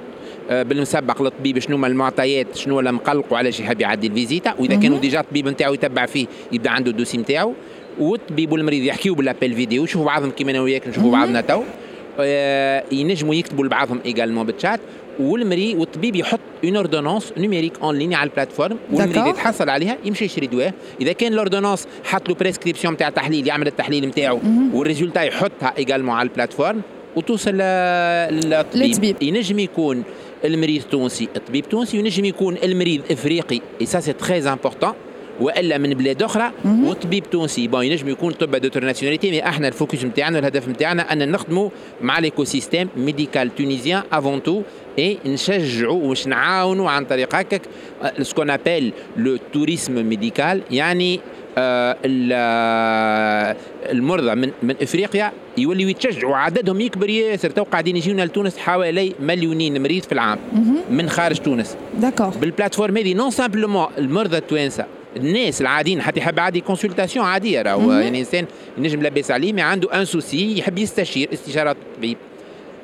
بالمسبق 0.51 1.23
للطبيب 1.23 1.59
شنو 1.59 1.87
المعطيات 1.87 2.57
شنو 2.57 2.77
ولا 2.77 2.91
مقلق 2.91 3.33
وعلاش 3.33 3.61
يحب 3.61 3.81
يعدي 3.81 4.07
الفيزيتا. 4.07 4.55
وإذا 4.59 4.77
كانوا 4.77 4.99
ديجا 4.99 5.21
الطبيب 5.21 5.49
نتاعو 5.49 5.75
يتبع 5.75 6.07
فيه 6.07 6.27
يبدأ 6.53 6.71
عنده 6.71 6.91
الدوسي 6.91 7.19
نتاعو. 7.19 7.55
والطبيب 7.99 8.53
والمريض 8.53 8.85
يحكيوا 8.85 9.17
بالأبل 9.17 9.55
فيديو. 9.55 9.85
يشوفوا 9.85 10.07
بعضهم 10.07 10.31
كيما 10.31 10.51
أنا 10.51 10.61
وياك 10.61 10.89
نشوفوا 10.89 11.13
بعضنا 11.13 11.41
تو. 11.41 11.63
ينجموا 12.93 13.35
يكتبوا 13.35 13.65
لبعضهم 13.65 14.01
ايجالمون 14.05 14.47
بالشات 14.47 14.81
والمري 15.21 15.75
والطبيب 15.75 16.17
يحط 16.17 16.41
اون 16.65 16.77
اوردونونس 16.77 17.33
نيميريك 17.37 17.73
اون 17.83 17.99
ليني 17.99 18.15
على 18.15 18.31
البلاتفورم 18.31 18.79
والمريض 18.93 19.27
يتحصل 19.27 19.71
عليها 19.71 19.99
يمشي 20.05 20.25
يشري 20.25 20.47
دواء 20.47 20.75
إذا 21.01 21.13
كان 21.13 21.33
الاوردونونس 21.33 21.87
حط 22.05 22.29
له 22.29 22.35
بريسكريبسيون 22.35 22.95
نتاع 22.95 23.11
تحليل 23.11 23.47
يعمل 23.47 23.67
التحليل 23.67 24.09
نتاعو 24.09 24.41
والريزولتا 24.73 25.23
يحطها 25.23 25.75
ايجالمون 25.79 26.15
على 26.15 26.29
البلاتفورم 26.29 26.81
وتوصل 27.17 27.55
للطبيب. 27.55 29.17
ينجم 29.23 29.59
يكون 29.59 30.03
المريض 30.45 30.83
تونسي 30.83 31.29
الطبيب 31.37 31.69
تونسي 31.69 31.97
وينجم 31.97 32.25
يكون 32.25 32.57
المريض 32.65 33.03
إفريقي. 33.11 33.61
اي 33.81 33.87
سا 33.87 34.01
سي 34.01 34.13
تري 34.13 34.39
امبورتون 34.39 34.93
وإلا 35.41 35.79
من 35.79 35.95
بلاد 35.95 36.23
أخرى 36.23 36.51
وطبيب 36.65 37.31
تونسي. 37.31 37.69
بون 37.69 37.85
ينجم 37.85 38.09
يكون 38.09 38.33
طب 38.33 38.57
دوتر 38.57 38.85
ناسيوناليتي 38.85 39.31
مي 39.31 39.49
إحنا 39.49 39.69
الفوكس 39.69 40.05
نتاعنا 40.05 40.39
الهدف 40.39 40.69
نتاعنا 40.69 41.13
أن 41.13 41.31
نخدموا 41.31 41.71
مع 42.03 42.19
ليكو 42.19 42.45
سيستيم 42.45 42.89
ميديكال 42.97 43.55
تونيزيان 43.55 44.03
افون 44.13 44.43
تو 44.43 44.63
اي 44.99 45.19
نشجعوا 45.27 46.03
ومش 46.03 46.27
نعاونوا 46.27 46.91
عن 46.91 47.05
طريق 47.05 47.35
هكاك 47.35 47.63
سكون 48.23 48.51
ابل 48.51 48.93
لو 49.17 49.39
توريزم 49.53 50.07
ميديكال 50.07 50.63
يعني 50.71 51.21
آه 51.59 51.97
المرضى 53.91 54.35
من 54.35 54.51
من 54.63 54.75
إفريقيا 54.83 55.33
يوليوا 55.59 55.91
يتشجعوا 55.91 56.37
عددهم 56.37 56.81
يكبر 56.81 57.11
ياسر. 57.11 57.51
تو 57.51 57.63
قاعدين 57.63 57.97
يجيونا 57.97 58.23
لتونس 58.23 58.59
حوالي 58.59 59.15
مليونين 59.21 59.83
مريض 59.83 60.03
في 60.03 60.13
العام 60.13 60.39
من 60.91 61.09
خارج 61.09 61.39
تونس. 61.39 61.77
داكور 62.01 62.29
بالبلاتفورم 62.29 62.97
هذه 62.97 63.15
نون 63.15 63.31
سامبلومون 63.31 63.87
المرضى 63.99 64.37
التوانسة 64.37 64.87
الناس 65.18 65.62
العاديين 65.62 66.02
حتى 66.02 66.20
يحب 66.20 66.40
عادي 66.40 66.62
كونسلتاسيون 66.62 67.26
عاديه 67.26 67.62
راهو 67.62 67.92
يعني 67.92 68.20
انسان 68.20 68.46
ينجم 68.78 69.02
لاباس 69.02 69.32
عليه 69.32 69.54
ما 69.54 69.62
عنده 69.62 70.00
ان 70.00 70.06
سوسي 70.06 70.58
يحب 70.58 70.78
يستشير 70.78 71.30
استشاره 71.34 71.72
الطبيب 71.72 72.18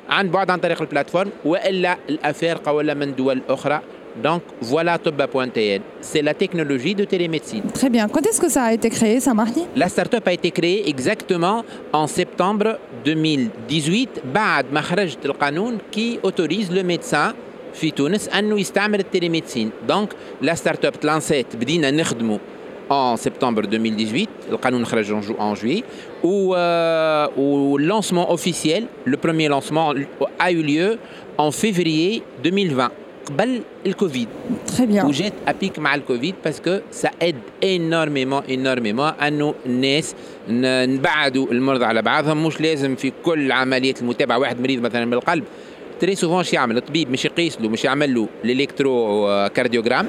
عن 0.08 0.30
بعد 0.30 0.50
عن 0.50 0.58
طريق 0.58 0.82
البلاتفورم 0.82 1.30
والا 1.44 1.96
الافارقه 2.08 2.72
ولا 2.72 2.94
من 2.94 3.14
دول 3.14 3.40
اخرى 3.48 3.80
Donc 4.24 4.42
voilà 4.62 4.96
Toba.tn. 4.98 5.80
C'est 6.00 6.22
la 6.22 6.34
technologie 6.34 6.94
de 6.94 7.04
télémédecine. 7.04 7.64
Très 7.80 7.90
bien. 7.90 8.08
Quand 8.08 8.24
est-ce 8.26 8.40
que 8.40 8.48
ça 8.48 8.64
a 8.64 8.72
été 8.72 8.88
créé, 8.88 9.20
ça 9.20 9.34
Marty 9.34 9.64
La 9.76 9.88
start-up 9.88 10.26
a 10.26 10.32
été 10.32 10.50
créée 10.50 10.88
exactement 10.88 11.64
en 11.92 12.06
septembre 12.06 12.78
2018 13.04 14.08
بعد 14.34 14.72
ما 14.72 14.80
خرجت 14.80 15.26
القانون 15.26 15.78
qui 15.96 16.18
autorise 16.22 16.70
le 16.70 16.82
médecin 16.82 17.34
في 17.73 17.91
تونس 17.91 18.29
أنه 18.29 18.59
يستعمل 18.59 18.99
التليميدسين 18.99 19.69
دونك 19.87 20.09
لا 20.41 20.55
ستارت 20.55 20.85
أب 20.85 20.99
تلانسيت 20.99 21.55
بدينا 21.55 21.91
نخدموا 21.91 22.37
en 22.91 23.17
septembre 23.17 23.65
2018 23.65 24.27
القانون 24.49 24.85
خرج 24.85 25.13
en 25.39 25.55
juillet. 25.55 25.83
où 26.23 26.53
euh, 26.55 27.27
le 27.77 27.85
lancement 27.85 28.31
officiel 28.31 28.83
le 29.05 29.17
premier 29.17 29.47
lancement 29.47 29.93
a 30.39 30.51
eu 30.51 30.61
lieu 30.61 30.97
en 31.37 31.51
février 31.51 32.23
2020 32.43 32.91
قبل 33.25 33.61
الكوفيد. 33.85 34.27
Très 34.67 34.85
bien. 34.85 35.05
وجات 35.05 35.33
ابيك 35.47 35.79
مع 35.79 35.95
الكوفيد 35.95 36.35
باسكو 36.45 36.79
سا 36.91 37.09
اد 37.21 37.35
انورميمون 37.63 38.43
انورميمون 38.49 39.07
انه 39.09 39.53
الناس 39.65 40.15
نبعدوا 40.49 41.51
المرضى 41.51 41.85
على 41.85 42.01
بعضهم. 42.01 42.45
مش 42.45 42.61
لازم 42.61 42.95
في 42.95 43.11
كل 43.23 43.51
عملية 43.51 43.93
المتابعة. 44.01 44.39
واحد 44.39 44.61
مريض 44.61 44.81
مثلا 44.81 45.05
من 45.05 45.13
القلب 45.13 45.43
تري 46.01 46.15
سوفون 46.15 46.43
شو 46.43 46.55
يعمل 46.55 46.77
الطبيب 46.77 47.11
مش 47.11 47.25
يقيس 47.25 47.61
له 47.61 47.69
مش 47.69 47.85
يعمل 47.85 48.13
له 48.15 48.27
الإلكترو 48.45 49.27
كارديوجرام 49.55 50.05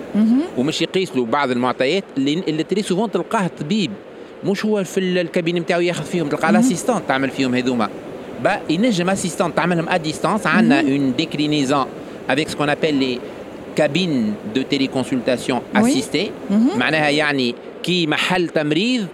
ومش 0.58 0.82
يقيس 0.82 1.16
له 1.16 1.24
بعض 1.24 1.50
المعطيات 1.50 2.04
اللي, 2.16 2.42
اللي 2.48 2.62
تري 2.62 2.82
سوفون 2.82 3.10
تلقاه 3.10 3.46
الطبيب 3.46 3.90
مش 4.44 4.64
هو 4.64 4.84
في 4.84 5.00
ال- 5.00 5.18
الكابين 5.18 5.56
نتاعو 5.58 5.80
ياخذ 5.80 6.04
فيهم 6.04 6.28
تلقى 6.28 6.50
الاسيستون 6.50 7.00
تعمل 7.08 7.30
فيهم 7.30 7.54
هذوما. 7.54 7.88
با 8.44 8.60
ينجم 8.70 9.10
اسيستون 9.10 9.54
تعملهم 9.54 9.88
ا 9.88 9.96
ديستانس 9.96 10.46
عندنا 10.46 10.80
اون 10.80 11.12
ديكلينيزون 11.16 11.86
ce 12.30 12.54
qu'on 12.56 12.68
appelle 12.68 12.98
les 13.04 13.18
cabines 13.80 14.32
de 14.56 14.62
téléconsultation 14.72 15.56
Oui. 15.76 15.80
assistée 15.80 16.30
معناها 16.76 17.08
يعني 17.08 17.54
كي 17.82 18.06
محل 18.06 18.48
تمريض 18.48 19.06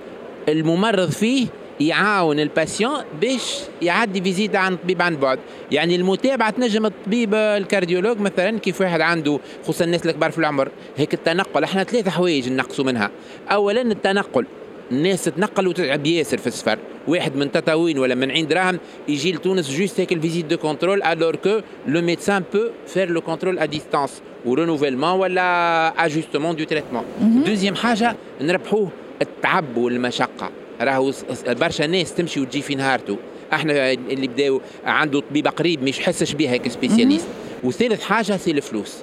الممرض 0.48 1.10
فيه 1.10 1.46
يعاون 1.80 2.40
الباسيون 2.40 3.04
باش 3.20 3.58
يعدي 3.82 4.22
فيزيتا 4.22 4.56
عن 4.56 4.76
طبيب 4.76 5.02
عن 5.02 5.16
بعد. 5.16 5.38
يعني 5.72 5.96
المتابعة 5.96 6.50
تنجم 6.50 6.86
الطبيب 6.86 7.34
الكارديولوج 7.34 8.20
مثلا 8.20 8.58
كيف 8.58 8.80
واحد 8.80 9.00
عنده 9.00 9.38
خصوصا 9.62 9.84
الناس 9.84 10.06
الكبار 10.06 10.30
في 10.30 10.38
العمر 10.38 10.68
هيك 10.96 11.14
التنقل 11.14 11.64
إحنا 11.64 11.84
ثلاثة 11.84 12.10
حوايج 12.10 12.52
نقصوا 12.52 12.84
منها. 12.84 13.10
اولا 13.50 13.80
التنقل 13.80 14.46
الناس 14.92 15.24
تتنقل 15.24 15.66
وتتعب 15.66 16.06
ياسر 16.06 16.38
في 16.38 16.46
السفر. 16.46 16.78
واحد 17.08 17.36
من 17.36 17.52
تطاوين 17.52 17.98
ولا 17.98 18.14
من 18.14 18.30
عين 18.30 18.46
دراهم 18.46 18.78
يجي 19.08 19.32
لتونس 19.32 19.70
جوست 19.70 20.00
هيك 20.00 20.12
الفيزيت 20.12 20.44
دو 20.44 20.56
كنترول 20.56 21.02
الور 21.02 21.36
كو 21.36 21.60
لو 21.86 22.00
ميدسان 22.00 22.42
بو 22.54 22.68
فير 22.86 23.10
لو 23.10 23.20
كنترول 23.20 23.58
ا 23.58 23.64
ديستانس 23.64 24.22
ورونوفيلمون 24.46 25.10
ولا 25.10 25.88
اجوستمون 26.06 26.56
دو 26.56 26.64
تريتمون 26.64 27.04
دوزيام 27.46 27.74
حاجة 27.74 28.16
نربحوه 28.40 28.90
التعب 29.22 29.76
والمشقة. 29.76 30.50
راهو 30.80 31.12
برشا 31.48 31.82
ناس 31.84 32.14
تمشي 32.14 32.40
وتجي 32.40 32.62
في 32.62 32.74
نهارته 32.74 33.16
إحنا 33.52 33.92
اللي 33.92 34.26
بداو 34.26 34.60
عنده 34.84 35.20
طبيب 35.20 35.48
قريب 35.48 35.82
مش 35.82 35.98
يحسش 35.98 36.32
بها 36.32 36.56
كسبيسياليست 36.56 37.26
وثالث 37.64 38.02
حاجة 38.02 38.36
سي 38.36 38.50
الفلوس 38.50 38.96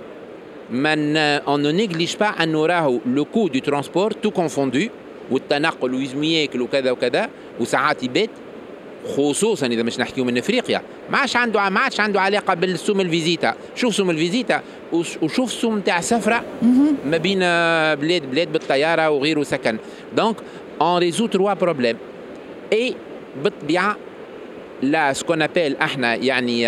ما 0.71 0.95
ن- 0.95 1.39
on 1.39 1.59
ne 1.61 1.71
néglige 1.88 2.15
pas 2.19 2.41
أنه 2.41 2.65
راهو 2.65 2.99
لو 3.05 3.25
كو 3.25 3.47
دو 3.47 3.59
ترونسبور 3.59 4.11
تو 4.11 4.31
كونفوندو 4.31 4.88
والتنقل 5.31 5.93
ويزم 5.93 6.23
ياكل 6.23 6.61
وكذا 6.61 6.91
وكذا 6.91 7.29
وساعات 7.59 8.03
يبات 8.03 8.29
خصوصا 9.17 9.65
إذا 9.67 9.83
مش 9.83 9.99
نحكيو 9.99 10.23
من 10.25 10.38
إفريقيا. 10.38 10.81
ما 11.11 11.17
عادش 11.17 11.35
عنده 11.35 11.69
ما 11.69 11.79
عادش 11.79 11.99
عنده 11.99 12.21
علاقة 12.21 12.53
بالسوم 12.53 13.01
الفيزيتا. 13.01 13.55
شوف 13.75 13.95
سوم 13.95 14.09
الفيزيتا 14.09 14.61
وش- 14.93 15.17
وشوف 15.21 15.51
سوم 15.53 15.79
تاع 15.79 16.01
سفرة 16.01 16.43
ما 17.05 17.17
بين 17.17 17.39
آه، 17.41 17.93
بلاد 17.93 18.31
بلاد 18.31 18.51
بالطيارة 18.51 19.09
وغيره 19.09 19.43
سكن 19.43 19.77
دونك 20.17 20.35
اون 20.81 20.97
ريزو 20.97 21.27
تروا 21.27 21.53
بروبليم 21.53 21.97
اي 22.73 22.95
بالطبيعه 23.43 23.97
لا 24.81 25.13
سكون 25.13 25.41
ابل 25.41 25.75
إحنا 25.75 26.15
يعني 26.15 26.65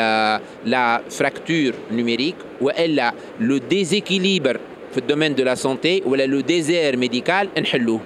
لا 0.65 1.01
فراكتور 1.09 1.73
نوميريك 1.91 2.35
والا 2.61 3.13
لو 3.39 3.57
ديزيكيليبر 3.57 4.59
في 4.91 4.97
الدومين 4.97 5.35
دو 5.35 5.43
لا 5.43 5.55
سونتي 5.55 6.03
ولا 6.05 6.25
لو 6.25 6.39
ديزير 6.39 6.97
ميديكال 6.97 7.49
نحلوه 7.61 7.99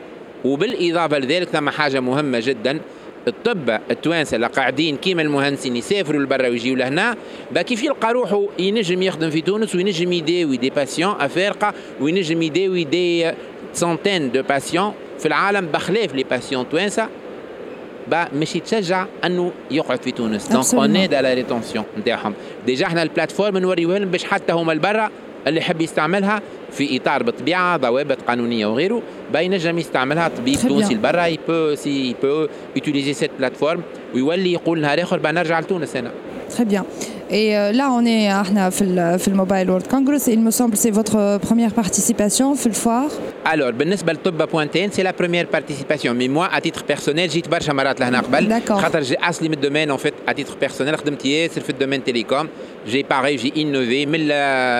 وبالاضافه 0.45 1.17
لذلك 1.17 1.49
ثم 1.49 1.69
حاجة 1.69 1.99
مهمه 1.99 2.39
جدا 2.39 2.79
الطب 3.27 3.69
التوانسة 3.69 4.35
اللي 4.35 4.47
قاعدين 4.47 4.97
كيما 4.97 5.21
المهندسين 5.21 5.75
يسافروا 5.75 6.21
لبرا 6.21 6.47
ويجيوا 6.47 6.75
لهنا. 6.75 7.17
كيف 7.55 7.83
يلقى 7.83 8.13
روحه؟ 8.13 8.45
ينجم 8.59 9.01
يخدم 9.01 9.29
في 9.29 9.41
تونس 9.41 9.75
وينجم 9.75 10.13
يداوي 10.13 10.57
دي 10.57 10.69
باسيون 10.69 11.15
افارقه 11.19 11.73
وينجم 12.01 12.41
يداوي 12.41 12.83
دي 12.83 13.31
سنتين 13.73 14.31
دو 14.31 14.41
باسيون 14.43 14.93
في 15.21 15.27
العالم 15.27 15.65
بخلاف 15.67 16.15
لي 16.15 16.23
باسيون 16.23 16.69
توانسه 16.69 17.07
با 18.07 18.27
مش 18.33 18.55
يتشجع 18.55 19.05
إنه 19.25 19.51
يقعد 19.71 20.03
في 20.03 20.11
تونس 20.11 20.47
دونك. 20.47 20.73
اون 20.73 20.95
ايد 20.95 21.13
على 21.13 21.33
ريتونسيون 21.33 21.85
نتاعهم 21.99 22.33
ديجا 22.65 22.85
إحنا 22.85 23.03
البلاتفورم 23.03 23.57
نوريوها 23.57 23.99
لهم 23.99 24.11
باش 24.11 24.23
حتى 24.23 24.53
هما 24.53 24.73
البرا 24.73 25.09
اللي 25.47 25.59
يحب 25.59 25.81
يستعملها 25.81 26.41
في 26.71 26.97
إطار 26.97 27.23
بالطبيعة 27.23 27.77
ضوابط 27.77 28.17
قانونية 28.27 28.65
وغيره 28.65 29.01
با 29.33 29.39
ينجم 29.39 29.77
يستعملها 29.77 30.27
طبيب 30.27 30.55
تونسي. 30.67 30.93
البرا 30.93 31.25
يبو 31.25 31.75
سي 31.75 32.09
يبو 32.09 32.47
يوتيليزي 32.75 33.13
سيت 33.13 33.31
بلاتفورم 33.39 33.81
ويولي 34.15 34.53
يقول 34.53 34.81
نهار 34.81 35.01
آخر 35.01 35.17
با 35.17 35.31
نرجع 35.31 35.59
لتونس 35.59 35.95
أنا 35.95 36.11
Très 36.57 36.65
bien. 36.73 36.83
Et 37.30 37.56
euh, 37.56 37.72
là, 37.72 37.86
on 37.90 38.04
est 38.06 38.32
احنا 38.40 38.70
في 38.70 38.82
ال- 38.84 39.18
في 39.18 39.28
الموبايل 39.28 39.70
وورد 39.70 39.86
كونغرس. 39.86 40.30
Il 40.30 40.38
me 40.38 40.50
semble 40.56 40.76
c'est 40.76 40.90
votre 40.94 41.38
première 41.48 41.82
participation 41.82 42.54
في 42.56 42.66
الفوار. 42.66 43.10
الور 43.52 43.70
بالنسبه 43.70 44.12
لطب 44.12 44.48
بوانتين 44.48 44.90
سي 44.90 45.02
لا 45.02 45.12
بروميير 45.18 45.46
بارتيسيباسيون 45.52 46.16
مي 46.16 46.28
موا 46.28 46.56
اتيتر 46.56 46.82
بيرسونيل 46.88 47.28
جيت 47.28 47.48
برشا 47.48 47.72
مرات 47.72 48.00
لهنا 48.00 48.20
قبل 48.20 48.48
D'accord. 48.60 48.72
خاطر 48.72 49.00
جي 49.00 49.16
اصلي 49.18 49.48
من 49.48 49.54
الدومين 49.54 49.90
اون 49.90 49.98
فيت 49.98 50.14
اتيتر 50.28 50.54
بيرسونيل 50.60 50.98
خدمت 50.98 51.24
ياسر 51.24 51.60
في 51.60 51.70
الدومين 51.70 52.04
تيليكوم 52.04 52.48
جي 52.87 53.03
باغي 53.03 53.35
جي 53.35 53.53
انوفي 53.61 54.05
من 54.05 54.27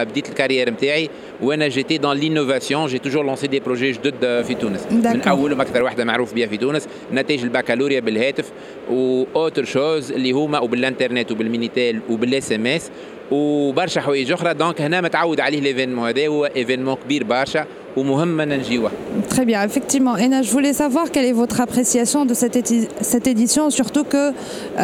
بديت 0.09 0.29
الكارير 0.29 0.69
نتاعي 0.69 1.09
وأنا 1.41 1.67
جيتي 1.67 1.97
دون 1.97 2.17
لينوفاسيون 2.17 2.87
جي 2.87 2.99
توجور 2.99 3.25
لونسي 3.25 3.47
دي 3.47 3.59
بروجي 3.59 3.91
جدد 3.91 4.41
في 4.47 4.53
تونس 4.53 4.87
من. 4.91 5.21
اولهم 5.27 5.61
أكثر 5.61 5.83
واحدة 5.83 6.05
معروف 6.05 6.33
بها 6.33 6.47
في 6.47 6.57
تونس 6.57 6.87
نتائج 7.13 7.43
البكالوريا 7.43 7.99
بالهاتف 7.99 8.51
واوتر 8.89 9.65
شوز 9.65 10.11
اللي 10.11 10.31
هما 10.31 10.59
وبالانترنت 10.59 11.31
وبالمينيتيل 11.31 11.99
وبالاس 12.09 12.51
ام 12.51 12.67
اس 12.67 12.91
وبرشا 13.31 14.01
حوايج 14.01 14.31
أخرى 14.31 14.53
دونك 14.53 14.81
هنا 14.81 15.01
متعود 15.01 15.39
عليه 15.39 15.59
ليفينمون 15.59 16.07
هذا 16.07 16.27
هو 16.27 16.45
ايفينمون 16.45 16.95
كبير 16.95 17.23
برشا 17.23 17.65
Très 19.30 19.45
bien, 19.45 19.63
effectivement. 19.63 20.15
Ena, 20.15 20.41
je 20.41 20.51
voulais 20.51 20.73
savoir 20.73 21.12
quelle 21.12 21.25
est 21.25 21.34
votre 21.34 21.60
appréciation 21.60 22.25
de 22.25 22.34
cette, 22.34 22.58
cette 23.01 23.27
édition, 23.27 23.69
surtout 23.69 24.04
que 24.04 24.32
j'ai 24.77 24.82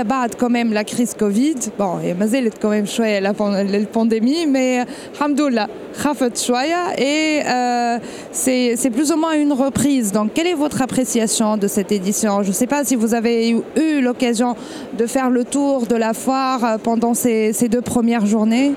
euh, 0.00 0.04
quand 0.38 0.50
même 0.50 0.72
la 0.72 0.84
crise 0.84 1.14
Covid. 1.14 1.54
Bon, 1.78 2.00
et 2.04 2.14
Mazel 2.14 2.48
est 2.48 2.58
quand 2.58 2.70
même 2.70 2.86
chouette 2.86 3.22
la, 3.22 3.34
pandémie, 3.34 4.46
mais 4.46 4.84
Hamdoullah, 5.20 5.68
Khafet 6.02 6.30
Chouaya, 6.34 6.98
et 6.98 7.42
euh, 7.46 7.98
c'est 8.32 8.90
plus 8.90 9.12
ou 9.12 9.16
moins 9.16 9.34
une 9.34 9.52
reprise. 9.52 10.12
Donc, 10.12 10.32
quelle 10.34 10.48
est 10.48 10.54
votre 10.54 10.82
appréciation 10.82 11.56
de 11.56 11.68
cette 11.68 11.92
édition? 11.92 12.42
Je 12.42 12.48
ne 12.48 12.54
sais 12.54 12.66
pas 12.66 12.84
si 12.84 12.96
vous 12.96 13.14
avez 13.14 13.50
eu 13.50 14.00
l'occasion 14.00 14.56
de 14.98 15.06
faire 15.06 15.30
le 15.30 15.44
tour 15.44 15.86
de 15.86 15.94
la 15.94 16.14
foire 16.14 16.64
euh, 16.64 16.78
pendant 16.82 17.14
ces, 17.14 17.52
ces 17.52 17.68
deux 17.68 17.80
premières 17.80 18.26
journées. 18.26 18.72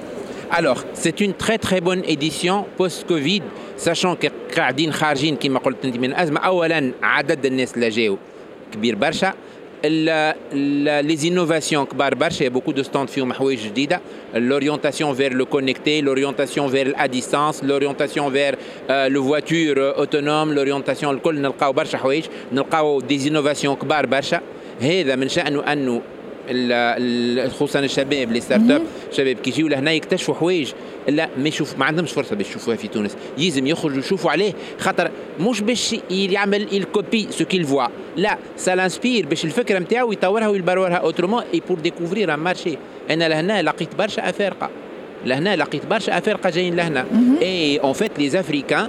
Alors, 0.50 0.84
c'est 0.94 1.20
une 1.20 1.34
très 1.34 1.58
très 1.58 1.80
bonne 1.80 2.02
édition 2.04 2.64
post-Covid, 2.78 3.42
sachant 3.76 4.16
que 4.16 4.28
قاعدين 4.56 4.92
خارجين 4.92 5.36
كما 5.36 5.58
قلت 5.58 5.84
انت 5.84 5.96
من 5.96 6.04
الازمه 6.04 6.40
اولا 6.40 6.92
عدد 7.02 7.46
الناس 7.46 7.74
اللي 7.74 7.88
جاوا 7.88 8.16
كبير 8.72 8.94
برشا 8.94 9.32
لي 9.84 11.28
انوفاسيون 11.28 11.84
كبار 11.86 12.14
برشا 12.14 12.48
beaucoup 12.50 12.72
de 12.72 12.82
stands 12.84 13.10
فيهم 13.10 13.32
حوايج 13.32 13.58
جديده 13.66 14.00
l'orientation 14.34 15.12
vers 15.12 15.32
le 15.32 15.44
connecté 15.44 16.02
l'orientation 16.02 16.66
vers 16.66 16.88
à 16.98 17.08
distance 17.08 17.62
l'orientation 17.62 18.28
vers 18.30 18.54
euh, 18.90 19.08
le 19.08 19.18
voiture 19.18 19.76
euh, 19.78 20.02
autonome 20.02 20.52
l'orientation 20.54 21.04
الكل 21.10 21.40
نلقاو 21.40 21.72
برشا 21.72 21.98
حوايج 21.98 22.24
نلقاو 22.52 23.00
دي 23.00 23.28
انوفاسيون 23.28 23.76
كبار 23.76 24.06
برشا 24.06 24.40
هذا 24.80 25.16
من 25.16 25.28
شأنه 25.28 25.72
أنه 25.72 25.92
ال- 25.92 26.00
ال- 26.00 26.02
خصوصا 27.48 27.78
الشباب 27.78 28.32
لي 28.32 28.40
ستارت 28.40 28.70
اب 28.70 28.82
شباب 29.12 29.36
كي 29.36 29.50
يجيو 29.50 29.68
لهنا 29.68 29.92
يكتشفوا 29.92 30.34
حوايج 30.34 30.72
لا 31.08 31.28
ما 31.38 31.48
يشوف 31.48 31.78
ما 31.78 31.84
عندهمش 31.84 32.12
فرصه 32.12 32.36
باش 32.36 32.46
يشوفوها 32.48 32.76
في 32.76 32.88
تونس 32.88 33.16
يلزم 33.38 33.66
يخرجوا 33.66 33.98
يشوفوا 33.98 34.30
عليه 34.30 34.52
خاطر 34.78 35.10
مش 35.40 35.60
باش 35.60 35.96
يعمل 36.10 36.76
الكوبي 36.76 37.26
سو 37.30 37.44
كيل 37.44 37.64
فوا 37.64 37.86
لا 38.16 38.38
سا 38.56 38.74
لانسبير 38.74 39.26
باش 39.26 39.44
الفكره 39.44 39.78
نتاعو 39.78 40.12
يطورها 40.12 40.48
ويبرورها 40.48 40.96
اوترومون 40.96 41.42
اي 41.54 41.62
بور 41.68 41.78
ديكوفرير 41.78 42.34
ان 42.34 42.38
مارشي 42.38 42.78
انا 43.10 43.28
لهنا 43.28 43.62
لقيت 43.62 43.94
برشا 43.94 44.30
افارقه 44.30 44.70
لهنا 45.26 45.56
لقيت 45.56 45.86
برشا 45.86 46.18
افارقه 46.18 46.50
جايين 46.50 46.76
لهنا 46.76 47.06
اي 47.42 47.78
اون 47.78 47.92
فيت 47.92 48.18
لي 48.18 48.40
افريكان 48.40 48.88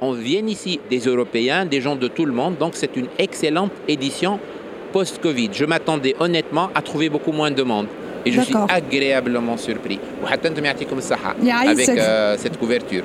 on 0.00 0.12
vient 0.12 0.46
ici 0.46 0.78
des 0.90 1.00
Européens, 1.00 1.64
des 1.64 1.80
gens 1.80 1.96
de 1.96 2.08
tout 2.08 2.24
le 2.24 2.32
monde, 2.32 2.56
donc 2.56 2.72
c'est 2.74 2.96
une 2.96 3.08
excellente 3.18 3.72
édition 3.88 4.38
post-Covid, 4.93 5.49
je 5.51 5.65
m'attendais 5.65 6.15
honnêtement 6.19 6.69
à 6.75 6.81
trouver 6.81 7.09
beaucoup 7.09 7.33
moins 7.33 7.51
de 7.51 7.55
demandes. 7.55 7.87
Et 8.25 8.31
je 8.31 8.39
suis 8.39 8.55
agréablement 8.69 9.57
surpris. 9.57 9.99
Avec 11.67 11.89
euh, 11.89 12.37
cette 12.37 12.57
couverture. 12.57 13.03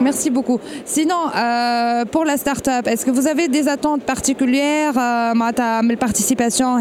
Merci 0.00 0.30
beaucoup. 0.30 0.58
Sinon, 0.84 1.28
euh, 1.36 2.04
pour 2.06 2.24
la 2.24 2.36
start-up, 2.36 2.88
est-ce 2.88 3.06
que 3.06 3.12
vous 3.12 3.28
avez 3.28 3.46
des 3.46 3.68
attentes 3.68 4.02
particulières 4.02 4.98
euh, 4.98 5.34
à 5.40 5.82
la 5.82 5.96
participation 5.96 6.74
à 6.74 6.80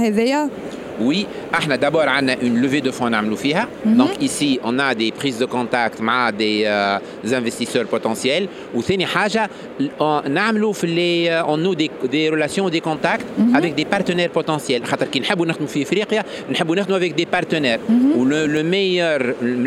Oui, 1.00 1.26
احنا 1.54 1.76
d'abord 1.76 1.96
عندنا 2.08 2.36
une 2.42 2.62
levée 2.66 2.80
de 2.80 2.90
fonds 2.90 3.02
نعملوا 3.08 3.36
فيها. 3.36 3.68
Donc 3.86 4.22
ici 4.22 4.58
on 4.64 4.78
a 4.78 4.94
des 4.94 5.12
prises 5.12 5.38
de 5.38 5.44
contact 5.46 6.00
مع 6.00 6.30
des, 6.30 6.64
euh, 6.64 6.98
des 7.24 7.34
investisseurs 7.34 7.86
potentiels. 7.86 8.46
وثاني 8.74 9.06
حاجة 9.06 9.50
on- 10.00 10.28
نعملوا 10.28 10.72
في 10.72 10.86
les 10.86 11.46
on 11.48 11.56
noue 11.56 11.74
des, 11.74 11.90
des 12.12 12.30
relations 12.30 12.68
des 12.70 12.80
contacts 12.80 13.26
avec 13.54 13.74
des 13.74 13.84
partenaires 13.84 14.30
potentiels. 14.30 14.84
خاطر 14.84 15.06
كي 15.06 15.20
نحبوا 15.20 15.46
نخدموا 15.46 15.68
في 15.68 15.82
افريقيا 15.82 16.24
نحبوا 16.50 16.76
نخدموا 16.76 16.98
avec 16.98 17.12
des 17.20 17.26
partenaires. 17.26 17.80
Ou 18.18 18.24
le, 18.24 18.46
le 18.46 18.62
meilleur 18.62 19.20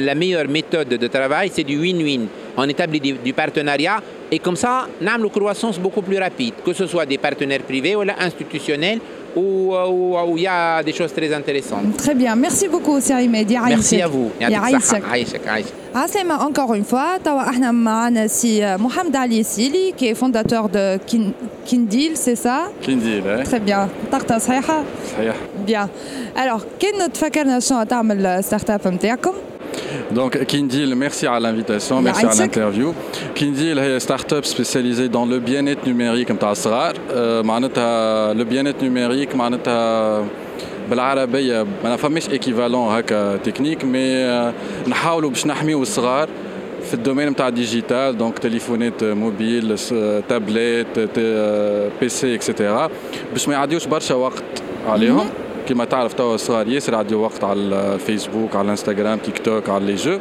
la 0.09 0.15
meilleure 0.15 0.47
méthode 0.57 0.87
de 1.03 1.07
travail 1.07 1.51
c'est 1.55 1.63
du 1.71 1.77
win-win. 1.83 2.21
On 2.57 2.67
établit 2.75 2.99
du, 2.99 3.13
du 3.27 3.33
partenariat 3.33 3.97
et 4.31 4.39
comme 4.39 4.55
ça 4.63 4.87
نعملوا 5.01 5.29
croissance 5.29 5.77
beaucoup 5.79 6.01
plus 6.01 6.17
rapide 6.17 6.53
que 6.65 6.73
ce 6.73 6.85
soit 6.87 7.05
des 7.05 7.17
partenaires 7.27 7.61
privés 7.71 7.95
ou 7.95 8.01
institutionnels 8.27 8.99
où 9.35 9.41
où- 9.73 10.17
où 10.29 10.37
il 10.37 10.43
y 10.43 10.47
a 10.47 10.83
des 10.83 10.93
choses 10.99 11.13
très 11.17 11.31
intéressantes. 11.39 11.97
Très 12.03 12.15
bien, 12.15 12.35
merci 12.35 12.65
beaucoup 12.67 12.99
سي 12.99 13.13
عماد 13.13 13.51
يعيشك 13.51 13.77
Merci 13.79 14.01
à 14.03 14.07
vous. 14.07 14.41
يعطيك 14.41 14.57
يعيشك 14.57 14.75
الصحة. 14.77 15.09
عايشك 15.11 15.47
عايشك. 15.47 15.73
عسلامة 15.95 16.49
encore 16.49 16.71
une 16.73 16.93
fois 16.93 17.23
توا 17.25 17.49
احنا 17.49 17.71
معنا 17.71 18.27
سي 18.27 18.77
محمد 18.77 19.15
علي 19.15 19.43
سيلي 19.43 19.93
qui 19.99 20.03
est 20.03 20.15
fondateur 20.15 20.69
de 20.69 20.99
Kin- 21.11 21.33
Kindil 21.71 22.15
c'est 22.15 22.45
ça 22.45 22.85
كنديل 22.87 23.27
ايه 23.27 23.43
Très 23.43 23.59
bien 23.69 23.87
طاقتها 24.11 24.37
صحيحة 24.39 24.83
صحيح 25.17 25.35
Bien. 25.67 25.87
Alors, 26.37 26.61
كان 26.79 27.11
تفكرنا 27.13 27.59
شنو 27.59 27.83
تعمل 27.83 28.43
ستارت 28.43 28.69
اب 28.69 28.87
نتاعكم؟ 28.87 29.31
Donc 30.15 30.31
Kindil, 30.51 30.95
merci 30.95 31.25
à 31.27 31.39
l'invitation, 31.39 32.01
merci 32.01 32.25
à 32.25 32.29
يعيشك. 32.29 32.39
l'interview. 32.57 32.93
Kindil 33.35 33.77
est 33.77 33.93
une 33.93 33.99
start-up 33.99 34.45
spécialisée 34.45 35.09
dans 35.09 35.25
le 35.25 35.39
bien-être 35.39 35.85
numérique 35.87 36.31
نتاع 36.31 36.51
الصغار. 36.51 36.93
آه، 37.13 37.41
معناتها 37.41 38.33
le 38.33 38.45
bien-être 38.45 38.81
numérique 38.83 39.35
معناتها 39.35 40.25
بالعربية 40.89 41.65
ما 41.83 41.95
فماش 41.95 42.29
ايكيفالون 42.29 42.87
هكا 42.95 43.37
تكنيك 43.37 43.85
مي 43.85 44.15
آه، 44.15 44.53
نحاولوا 44.87 45.29
باش 45.29 45.47
نحميو 45.47 45.81
الصغار 45.81 46.29
في 46.87 46.93
الدومين 46.93 47.29
نتاع 47.29 47.47
الديجيتال 47.47 48.17
دونك 48.17 48.39
تليفونات 48.39 49.03
موبيل 49.03 49.79
س- 49.79 49.93
تابلت 50.29 50.87
ت- 50.95 51.09
آه، 51.17 51.89
بي 52.01 52.09
سي 52.09 52.35
اكسيتيرا 52.35 52.89
باش 53.33 53.47
ما 53.47 53.53
يعديوش 53.53 53.85
برشا 53.85 54.15
وقت 54.15 54.43
عليهم 54.87 55.29
كما 55.68 55.84
تعرف 55.84 56.12
توا 56.12 56.34
الصغار 56.34 56.68
ياسر 56.68 56.92
يعديو 56.92 57.20
وقت 57.22 57.44
على 57.44 57.60
الفيسبوك 57.60 58.56
على 58.56 58.64
الانستغرام 58.64 59.18
تيك 59.18 59.38
توك 59.38 59.68
على 59.68 59.84
لي 59.84 59.94
جو. 59.94 60.18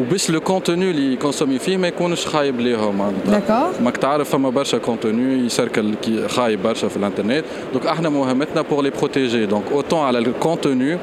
وباش 0.00 0.30
لو 0.30 0.40
كونتوني 0.40 0.90
اللي 0.90 1.12
يكونسومي 1.12 1.58
فيه 1.58 1.76
ما 1.76 1.88
يكونش 1.88 2.26
خايب 2.26 2.60
ليهم. 2.60 2.98
معناتها 2.98 3.72
D'accord. 3.72 3.82
ماك 3.82 3.96
تعرف 3.96 4.30
فما 4.30 4.50
برشا 4.50 4.78
كونتوني 4.78 5.46
يسركل 5.46 5.94
خايب 6.28 6.62
برشا 6.62 6.88
في 6.88 6.96
الانترنت 6.96 7.44
دونك 7.72 7.86
إحنا 7.86 8.08
مهمتنا 8.08 8.62
بور 8.62 8.82
لي 8.82 8.90
بروتيجي 8.90 9.46
دونك 9.46 9.64
اوتون 9.72 10.00
على 10.00 10.18
الكونتوني 10.18 10.98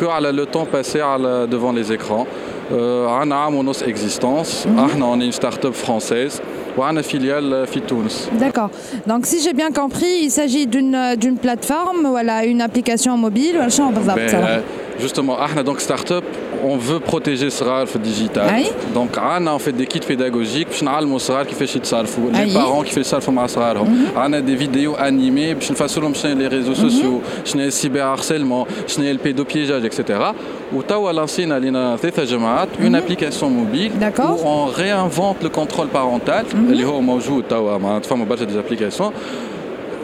كو 0.00 0.08
على 0.10 0.32
لو 0.32 0.44
تون 0.44 0.66
باسي 0.72 1.02
على 1.02 1.48
les 1.50 1.90
écrans. 2.00 2.26
آه، 2.72 3.10
عندنا 3.10 3.36
عام 3.36 3.54
ونص 3.54 3.82
اكزيستونس 3.82 4.66
إحنا 4.78 5.04
اون 5.06 5.30
ستارت 5.30 5.66
اب 5.66 5.72
فرونسيز 5.72 6.40
وعندنا 6.77 7.01
فيليال 7.01 7.67
في 7.67 7.79
تونس 7.79 8.29
D'accord. 8.39 8.69
Donc, 9.07 9.25
si 9.25 9.37
j'ai 9.43 9.53
bien 9.53 9.71
compris, 9.71 10.13
il 10.27 10.31
s'agit 10.31 10.65
d'une 10.67 11.15
d'une 11.21 11.37
plateforme, 11.45 12.01
voilà, 12.15 12.45
une 12.45 12.61
application 12.61 13.17
mobile, 13.17 13.55
ولا 13.55 13.69
شنو 13.69 13.89
بالضبط 13.89 14.19
صراحة؟ 14.29 14.61
justement 14.99 15.29
احنا 15.41 15.61
دونك 15.61 15.79
ستارت 15.79 16.11
اب 16.11 16.23
on 16.63 16.77
veut 16.77 17.11
protéger 17.11 17.43
الصغار 17.43 17.85
في 17.85 17.95
الديجيتال 17.95 18.43
أي. 18.43 18.65
دونك 18.93 19.17
عندنا 19.17 19.57
en 19.57 19.61
fait 19.61 19.71
des 19.81 19.85
kits 19.95 20.05
pédagogiques 20.13 20.67
باش 20.69 20.83
نعلموا 20.83 21.15
الصغار 21.15 21.45
كيفاش 21.45 21.75
يتصرفوا 21.75 22.29
أي. 22.35 22.45
لي 22.45 22.53
بارون 22.53 22.83
كيفاش 22.83 22.97
يتصرفوا 22.97 23.33
مع 23.33 23.47
صغارهم 23.47 24.05
عندنا 24.15 24.39
دي 24.39 24.57
فيديو 24.57 24.95
انيمي 24.95 25.53
باش 25.53 25.71
نفسروا 25.71 26.03
لهم 26.03 26.13
شنو 26.13 26.35
لي 26.39 26.47
ريزو 26.47 26.73
سوسيو 26.73 27.21
شنو 27.45 27.61
هي 27.61 27.67
السيبر 27.67 28.01
هارسيلمون 28.01 28.65
شنو 28.87 29.05
هي 29.05 29.11
البيدو 29.11 29.43
بيجاج 29.43 29.85
اكسيتيرا 29.85 30.35
وتوا 30.73 31.11
لانسينا 31.11 31.59
لينا 31.59 31.95
ثلاثه 31.97 32.23
جماعات 32.23 32.69
اون 32.81 32.95
ابليكاسيون 32.95 33.51
موبيل 33.51 33.91
D'accord. 34.01 34.43
où 34.43 34.47
on 34.47 34.65
réinvente 34.65 35.43
le 35.43 35.49
contrôle 35.49 35.87
parental 35.93 36.45
اللي 36.55 36.85
هو 36.85 37.01
موجود 37.01 37.43
توا 37.49 37.77
معناتها 37.77 38.09
فما 38.09 38.25
برشا 38.25 38.43
دي 38.45 38.59
ابليكاسيون 38.59 39.11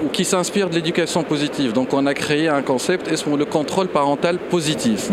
ou 0.04 0.10
qui 0.10 0.26
s'inspire 0.26 0.70
de 0.70 0.76
l'éducation 0.76 1.24
positive. 1.24 1.72
Donc 1.74 1.94
on 1.94 2.06
a 2.06 2.14
créé 2.14 2.48
un 2.50 2.62
concept, 2.62 3.08
اسمه 3.14 3.38
le 3.38 3.46
contrôle 3.46 3.88
parental 3.88 4.38
positif. 4.50 5.10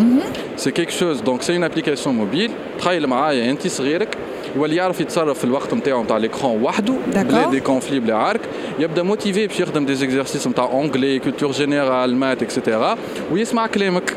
C'est 0.57 0.73
quelque 0.73 0.93
chose, 0.93 1.23
donc 1.23 1.43
c'est 1.43 1.55
une 1.55 1.65
application 1.65 2.12
mobile, 2.12 2.51
تخيل 2.79 3.07
معايا 3.07 3.51
انت 3.51 3.67
صغيرك 3.67 4.17
واللي 4.57 4.77
يعرف 4.77 5.01
يتصرف 5.01 5.38
في 5.38 5.45
الوقت 5.45 5.75
نتاعو 5.75 6.03
نتاع 6.03 6.17
ليكرون 6.17 6.62
وحده 6.62 6.95
D'accord. 7.12 7.17
بلا 7.17 7.51
دي 7.51 7.61
كونفلي 7.61 8.01
بلا 8.01 8.15
عرك 8.17 8.41
يبدا 8.79 9.03
موتيفي 9.03 9.47
باش 9.47 9.61
يخدم 9.61 9.87
دي 9.87 9.95
زيكزارسيس 9.95 10.47
نتاع 10.47 10.65
اونجلي 10.65 11.19
كولتور 11.19 11.53
جينيرال 11.53 12.17
مات 12.17 12.43
اكسيتيرا 12.43 12.97
ويسمع 13.33 13.67
كلامك 13.67 14.17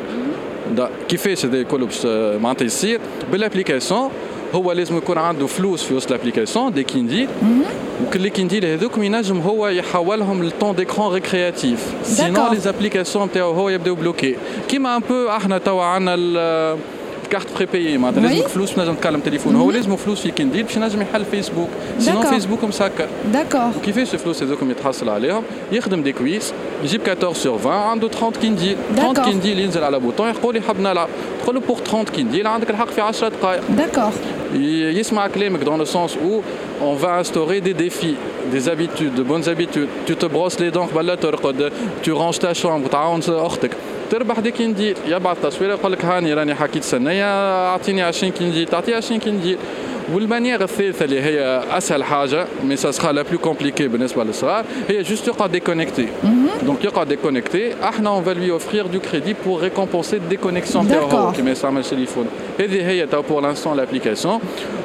دا 0.77 0.89
كيفاش 1.09 1.45
هذا 1.45 1.63
كله 1.63 1.85
باش 1.85 2.01
آه، 2.05 2.37
معناتها 2.37 2.65
يصير 2.65 2.99
بالابليكاسيون 3.31 4.09
هو 4.54 4.72
لازم 4.72 4.96
يكون 4.96 5.18
عنده 5.18 5.46
فلوس 5.46 5.82
في 5.82 5.94
وسط 5.94 6.12
الابليكاسيون 6.12 6.72
دي 6.72 6.84
كيندي. 6.84 7.28
وكل 8.06 8.28
كينديل 8.28 8.64
هذوكم 8.64 9.02
ينجم 9.02 9.40
هو 9.40 9.68
يحولهم 9.68 10.42
للطون 10.44 10.74
ديكرون 10.74 11.14
ريكرياتيف 11.14 11.94
سينو. 12.02 12.50
لي 12.50 12.56
زابليكاسيون 12.56 13.24
نتاعو 13.26 13.52
هو 13.52 13.68
يبداو 13.68 13.94
بلوكي 13.94 14.36
كيما 14.68 14.96
ان 14.96 15.02
بو 15.08 15.28
إحنا 15.28 15.58
توا 15.58 15.82
عندنا 15.82 16.76
ال- 17.29 17.29
الكارت 17.29 17.47
بري 17.55 17.65
بايي 17.65 17.97
معناتها 17.97 18.21
Oui. 18.21 18.25
لازمك 18.31 18.47
فلوس 18.47 18.71
باش 18.71 18.79
نجم 18.87 18.95
تكلم 18.95 19.19
تليفون 19.19 19.55
هو 19.55 19.71
لازم 19.71 19.95
فلوس 19.95 20.21
في 20.21 20.31
كينديل 20.31 20.63
باش 20.63 20.75
ينجم 20.75 21.01
يحل 21.01 21.25
فيسبوك 21.25 21.69
سينو 21.99 22.21
D'accord. 22.23 22.25
فيسبوك 22.27 22.63
مسكر 22.63 23.07
D'accord. 23.33 23.85
كيفاش 23.85 24.13
الفلوس 24.13 24.43
هذوكم 24.43 24.71
يتحصل 24.71 25.09
عليهم 25.09 25.43
يخدم 25.71 26.03
دي 26.03 26.11
كويس 26.13 26.53
يجيب 26.83 27.01
14 27.09 27.33
سور 27.39 27.59
20 27.59 27.73
عنده 27.75 28.07
30 28.07 28.31
كينديل 28.41 28.77
30 28.95 29.15
D'accord. 29.15 29.25
كينديل 29.29 29.59
ينزل 29.59 29.83
على 29.83 29.99
بوطون 29.99 30.29
يقول 30.29 30.55
يحب 30.57 30.79
نلعب 30.79 31.07
تقول 31.43 31.55
له 31.55 31.61
بور 31.61 31.77
30 31.77 32.03
كينديل 32.05 32.47
عندك 32.47 32.69
الحق 32.69 32.89
في 32.89 33.01
10 33.01 33.27
دقائق 33.29 33.61
D'accord. 33.77 34.13
Il 34.55 34.57
يسمع 34.97 35.27
كلامك 35.27 35.59
dans 35.63 35.77
le 35.81 35.85
sens 35.85 36.11
où 36.15 36.41
on 36.81 36.95
va 37.03 37.19
instaurer 37.19 37.59
des 37.61 37.73
défis, 37.73 38.15
des 38.53 38.69
habitudes, 38.69 39.13
de 39.15 39.23
bonnes 39.23 39.47
habitudes. 39.49 39.89
Tu 40.07 40.15
te 40.15 40.25
brosses 40.25 40.59
les 40.59 40.71
dents 40.75 40.87
قبل 40.93 41.05
لا 41.05 41.15
ترقد, 41.15 41.71
tu 42.05 42.11
ranges 42.13 42.39
ta 42.39 42.53
chambre, 42.53 42.89
تعاون 42.91 43.19
اختك. 43.29 43.71
تربح 44.11 44.39
دي 44.39 44.51
كينديل 44.51 44.95
يبعث 45.07 45.37
تصويره 45.43 45.73
يقول 45.73 45.91
لك 45.91 46.05
هاني 46.05 46.33
راني 46.33 46.55
حكيت 46.55 46.83
سنية 46.83 47.25
اعطيني 47.69 48.01
20 48.01 48.31
كينديل 48.31 48.65
تعطيه 48.65 48.95
20 48.95 49.19
كينديل 49.19 49.57
والمانيير 50.13 50.63
الثالثه 50.63 51.05
اللي 51.05 51.21
هي 51.21 51.63
اسهل 51.71 52.03
حاجه 52.03 52.45
مي 52.63 52.75
سا 52.75 52.91
سخا 52.91 53.11
لا 53.11 53.21
بلو 53.21 53.37
كومبليكي 53.39 53.87
بالنسبه 53.87 54.23
للصغار 54.23 54.65
هي 54.89 55.01
جوست 55.01 55.27
يقعد 55.27 55.51
ديكونيكتي 55.51 56.07
دونك 56.63 56.83
يقعد 56.85 57.07
ديكونيكتي 57.07 57.73
احنا 57.83 58.09
اون 58.09 58.23
va 58.25 58.33
lui 58.33 58.51
offrir 58.51 58.85
du 58.95 58.99
crédit 58.99 59.33
pour 59.33 59.61
récompenser 59.61 60.13
الديكونيكسيون 60.13 60.85
نتاعو 60.85 61.07
هو 61.07 61.31
D'accord. 61.31 61.35
كيما 61.35 61.51
يستعمل 61.51 61.81
التليفون 61.81 62.25
هذه 62.59 62.87
هي 62.87 63.05
تو 63.07 63.21
pour 63.23 63.41
l'instant 63.41 63.75
l'application 63.75 64.39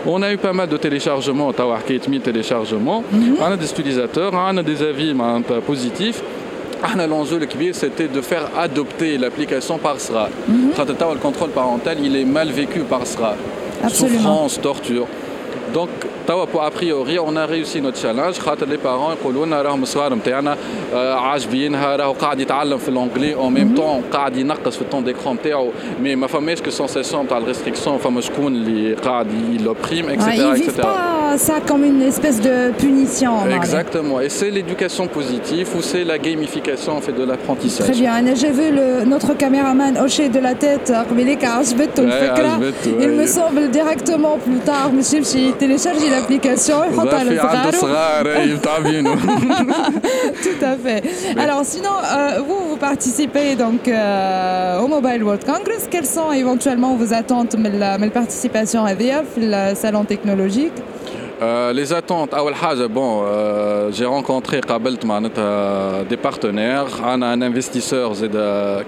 on 0.06 0.22
a 0.22 0.32
eu 0.32 0.38
pas 0.38 0.52
mal 0.52 0.68
de 0.68 0.76
téléchargements 0.76 1.56
توا 1.56 1.76
حكايه 1.76 2.00
1000 2.08 2.22
téléchargements 2.22 3.02
عندنا 3.42 3.58
des 3.60 3.70
utilisateurs 3.70 4.34
عندنا 4.34 4.62
des 4.76 4.80
avis 4.80 5.14
معناتها 5.14 5.60
positifs 5.60 6.16
احنا 6.16 6.43
L'enjeu 7.07 7.39
le 7.39 7.45
c'était 7.73 8.07
de 8.07 8.21
faire 8.21 8.49
adopter 8.57 9.17
l'application 9.17 9.77
par 9.77 9.99
SRA. 9.99 10.29
Mhm. 10.47 10.71
Le 10.77 11.19
contrôle 11.19 11.49
parental, 11.49 11.97
il 12.03 12.15
est 12.15 12.25
mal 12.25 12.49
vécu 12.49 12.79
par 12.81 13.05
SRA. 13.05 13.35
Absolument. 13.83 14.17
Souffrance, 14.17 14.61
torture. 14.61 15.07
Donc, 15.73 15.89
توا 16.26 16.44
a 16.44 16.70
priori 16.70 17.18
on 17.18 17.36
a 17.36 17.46
réussi 17.46 17.80
notre 17.80 17.98
challenge 18.02 18.38
خاطر 18.40 18.66
les 18.66 18.78
parents 18.86 19.20
يقولوا 19.20 19.46
لنا 19.46 19.62
راهم 19.62 19.82
الصغار 19.82 20.14
نتاعنا 20.14 20.56
آه، 20.94 21.14
عاجبينها 21.14 21.96
راهو 21.96 22.12
قاعد 22.12 22.40
يتعلم 22.40 22.78
في 22.78 22.88
الانجلي 22.88 23.34
او 23.34 23.48
ميم 23.50 23.74
طون 23.74 24.02
قاعد 24.12 24.36
ينقص 24.36 24.76
في 24.76 24.82
الطون 24.82 25.04
ديكرون 25.04 25.34
نتاعو 25.36 25.70
مي 26.02 26.16
ما 26.16 26.26
فماش 26.26 26.60
كو 26.62 26.70
سونساسيون 26.70 27.24
نتاع 27.24 27.38
الريستريكسيون 27.38 27.98
فما 27.98 28.20
شكون 28.20 28.54
اللي 28.54 28.94
قاعد 28.94 29.26
يلوبريم 29.50 30.06
Ouais, 30.06 30.10
اكسيتيرا 30.12 30.54
ils 30.54 30.58
vivent 30.58 30.62
اكسيتيرا 30.62 31.36
pas 31.36 31.38
ça 31.38 31.54
comme 31.70 31.84
une 31.84 32.02
espèce 32.12 32.40
de 32.40 32.72
punition. 32.82 33.30
معناها. 33.30 33.56
Exactement. 33.64 34.20
Et 34.20 34.28
c'est 34.28 34.50
l'éducation 34.50 35.06
positive 35.18 35.68
ou 35.76 35.82
c'est 35.82 36.04
la 36.04 36.18
gamification 36.18 36.92
en 36.96 37.00
fait 37.00 37.12
de 37.12 37.24
Très 37.24 37.26
l'apprentissage. 37.26 37.90
bien. 38.00 38.18
أنا 38.18 38.34
j'ai 38.34 38.50
vu 38.58 38.66
le, 38.78 39.04
notre 39.14 39.32
caméraman 39.38 39.96
hocher 40.04 40.28
de 40.28 40.38
la 40.40 40.54
tête 40.54 40.92
قبيليك 40.92 41.44
عجبته 41.44 42.02
Ouais, 42.02 42.06
الفكرة. 42.06 42.48
عجبته, 42.48 42.90
Il 43.04 43.08
me 43.10 43.22
ouais. 43.24 43.26
semble 43.38 43.70
directement 43.70 44.36
plus 44.46 44.70
tard 44.70 44.88
مش 44.94 45.12
يمشي 45.12 45.48
يتيليشارجي 45.48 46.08
l'application, 46.15 46.77
Tout 50.43 50.65
à 50.65 50.75
fait. 50.77 51.03
Alors 51.37 51.63
sinon, 51.63 51.91
euh, 52.03 52.39
vous, 52.39 52.69
vous 52.69 52.77
participez 52.77 53.55
donc 53.55 53.87
euh, 53.87 54.79
au 54.79 54.87
Mobile 54.87 55.23
World 55.23 55.43
Congress. 55.45 55.87
Quelles 55.89 56.05
sont 56.05 56.31
éventuellement 56.31 56.95
vos 56.95 57.13
attentes 57.13 57.55
de 57.55 57.77
la 57.77 57.97
participation 58.09 58.85
à 58.85 58.93
VIAF, 58.93 59.25
le 59.37 59.75
salon 59.75 60.03
technologique? 60.05 60.73
Euh, 61.42 61.72
les 61.72 61.92
attentes 61.92 62.34
اول 62.34 62.54
حاجه 62.54 62.86
bon 62.86 63.22
euh, 63.24 63.90
j'ai 63.92 64.04
rencontré 64.06 64.60
قابلت 64.60 65.04
معناتها 65.04 66.04
des 66.04 66.16
partenaires 66.28 67.04
انا 67.04 67.34
un 67.34 67.52
investisseur 67.52 68.12
زاد 68.12 68.34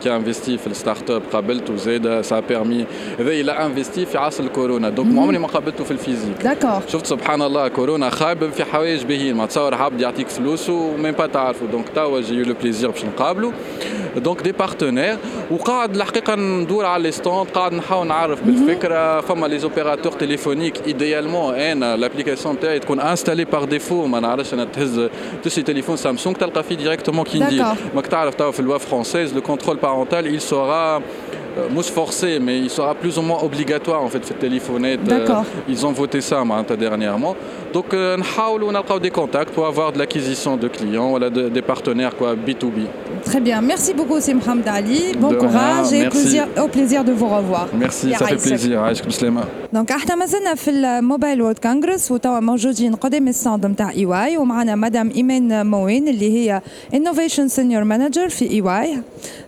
qui 0.00 0.08
a 0.08 0.12
investi 0.18 0.56
في 0.58 0.66
الستارت 0.66 1.10
اب 1.10 1.22
قابلته 1.32 1.76
زاد 1.76 2.24
ça 2.24 2.36
a 2.36 2.52
permis 2.52 2.84
هذا 3.20 3.42
il 3.42 3.48
a 3.50 3.60
investi 3.62 4.04
في 4.04 4.18
عصر 4.18 4.44
الكورونا 4.44 4.88
دونك 4.88 5.12
ما 5.14 5.22
عمري 5.22 5.38
ما 5.38 5.46
قابلته 5.46 5.84
في 5.84 5.90
الفيزيك 5.90 6.36
D'accord. 6.42 6.90
شفت 6.92 7.06
سبحان 7.06 7.42
الله 7.42 7.68
كورونا 7.68 8.10
خايب 8.10 8.50
في 8.50 8.64
حوايج 8.64 9.04
باهيين 9.04 9.36
ما 9.36 9.46
تصور 9.46 9.74
عبد 9.74 10.00
يعطيك 10.00 10.28
فلوس 10.28 10.70
ومين 10.70 11.12
با 11.12 11.26
تعرفوا 11.26 11.66
دونك 11.66 11.88
توا 11.88 12.20
جي 12.20 12.42
لو 12.42 12.54
بليزير 12.62 12.90
باش 12.90 13.04
نقابلو 13.04 13.52
دونك 14.16 14.42
دي 14.42 14.52
بارتنير 14.52 15.18
وقاعد 15.50 15.96
الحقيقه 15.96 16.34
ندور 16.34 16.84
على 16.84 17.02
لي 17.02 17.12
ستوند 17.12 17.48
قاعد 17.48 17.72
نحاول 17.72 18.06
نعرف 18.06 18.42
بالفكره 18.42 19.20
فما 19.20 19.46
لي 19.46 19.58
زوبيراتور 19.58 20.12
تليفونيك 20.12 20.86
ايديالمون 20.86 21.54
انا 21.54 21.96
لابليكاسيون 21.96 22.60
تاعي 22.60 22.78
تكون 22.78 23.00
انستالي 23.00 23.44
بار 23.44 23.64
ديفو 23.64 24.06
ما 24.06 24.20
نعرفش 24.20 24.54
انا 24.54 24.64
تهز 24.64 25.08
تشري 25.42 25.64
تليفون 25.64 25.96
سامسونج 25.96 26.36
تلقى 26.36 26.62
فيه 26.62 26.74
ديريكتومون 26.74 27.24
كي 27.24 27.38
ندير 27.38 27.64
ماك 27.94 28.06
تعرف 28.06 28.34
توا 28.34 28.50
في 28.50 28.60
اللوا 28.60 28.78
فرونسيز 28.78 29.34
لو 29.34 29.40
كونترول 29.40 29.76
بارونتال 29.76 30.40
il 30.40 30.42
sera 30.42 31.02
mousse 31.70 31.90
forcée, 31.90 32.38
mais 32.40 32.58
il 32.58 32.70
sera 32.70 32.94
plus 32.94 33.18
ou 33.18 33.22
moins 33.22 33.40
obligatoire 33.42 34.02
en 34.02 34.08
fait 34.08 34.24
في 34.24 34.30
التليفونات. 34.30 34.98
Ils 35.68 35.86
ont 35.86 35.92
voté 35.92 36.20
ça 36.20 36.42
dernièrement. 36.78 37.34
Donc 37.74 37.94
نحاولوا 37.94 38.72
نلقاو 38.72 38.98
des 38.98 39.10
contacts 39.10 39.52
pour 39.54 39.66
avoir 39.66 39.92
de 39.92 39.98
l'acquisition 39.98 40.56
de 40.56 40.68
clients, 40.68 41.10
voilà, 41.10 41.30
de, 41.30 41.48
des 41.48 41.62
partenaires 41.62 42.14
quoi, 42.16 42.34
B2B. 42.34 42.78
Très 43.24 43.40
bien, 43.40 43.60
merci 43.60 43.94
beaucoup 43.94 44.20
Sim 44.20 44.38
Hamd 44.46 44.66
Ali. 44.66 45.02
Bon 45.18 45.28
de 45.28 45.36
courage 45.36 45.90
rien, 45.90 46.06
et 46.06 46.08
plaisir, 46.08 46.42
au 46.64 46.68
plaisir 46.68 47.04
de 47.04 47.12
vous 47.12 47.28
revoir. 47.28 47.66
Merci, 47.84 48.12
ça 48.12 48.26
fait 48.26 48.36
plaisir. 48.36 48.82
عايشك 49.76 49.76
بسلامة. 49.76 49.76
دونك 49.76 49.92
احنا 49.92 50.14
ما 50.14 50.26
زلنا 50.26 50.54
في 50.54 50.70
الموبايل 50.70 51.42
وورد 51.42 51.58
كونغرس 51.58 52.10
وتوا 52.10 52.40
موجودين 52.40 52.94
قدام 52.94 53.28
الستاند 53.28 53.66
نتاع 53.66 53.90
اي 53.90 54.06
واي 54.06 54.36
ومعنا 54.36 54.74
مدام 54.74 55.10
ايمان 55.10 55.66
موين 55.66 56.08
اللي 56.08 56.32
هي 56.32 56.62
انوفيشن 56.94 57.48
سينيور 57.48 57.84
مانجر 57.84 58.28
في 58.28 58.50
اي 58.50 58.60
واي. 58.60 58.98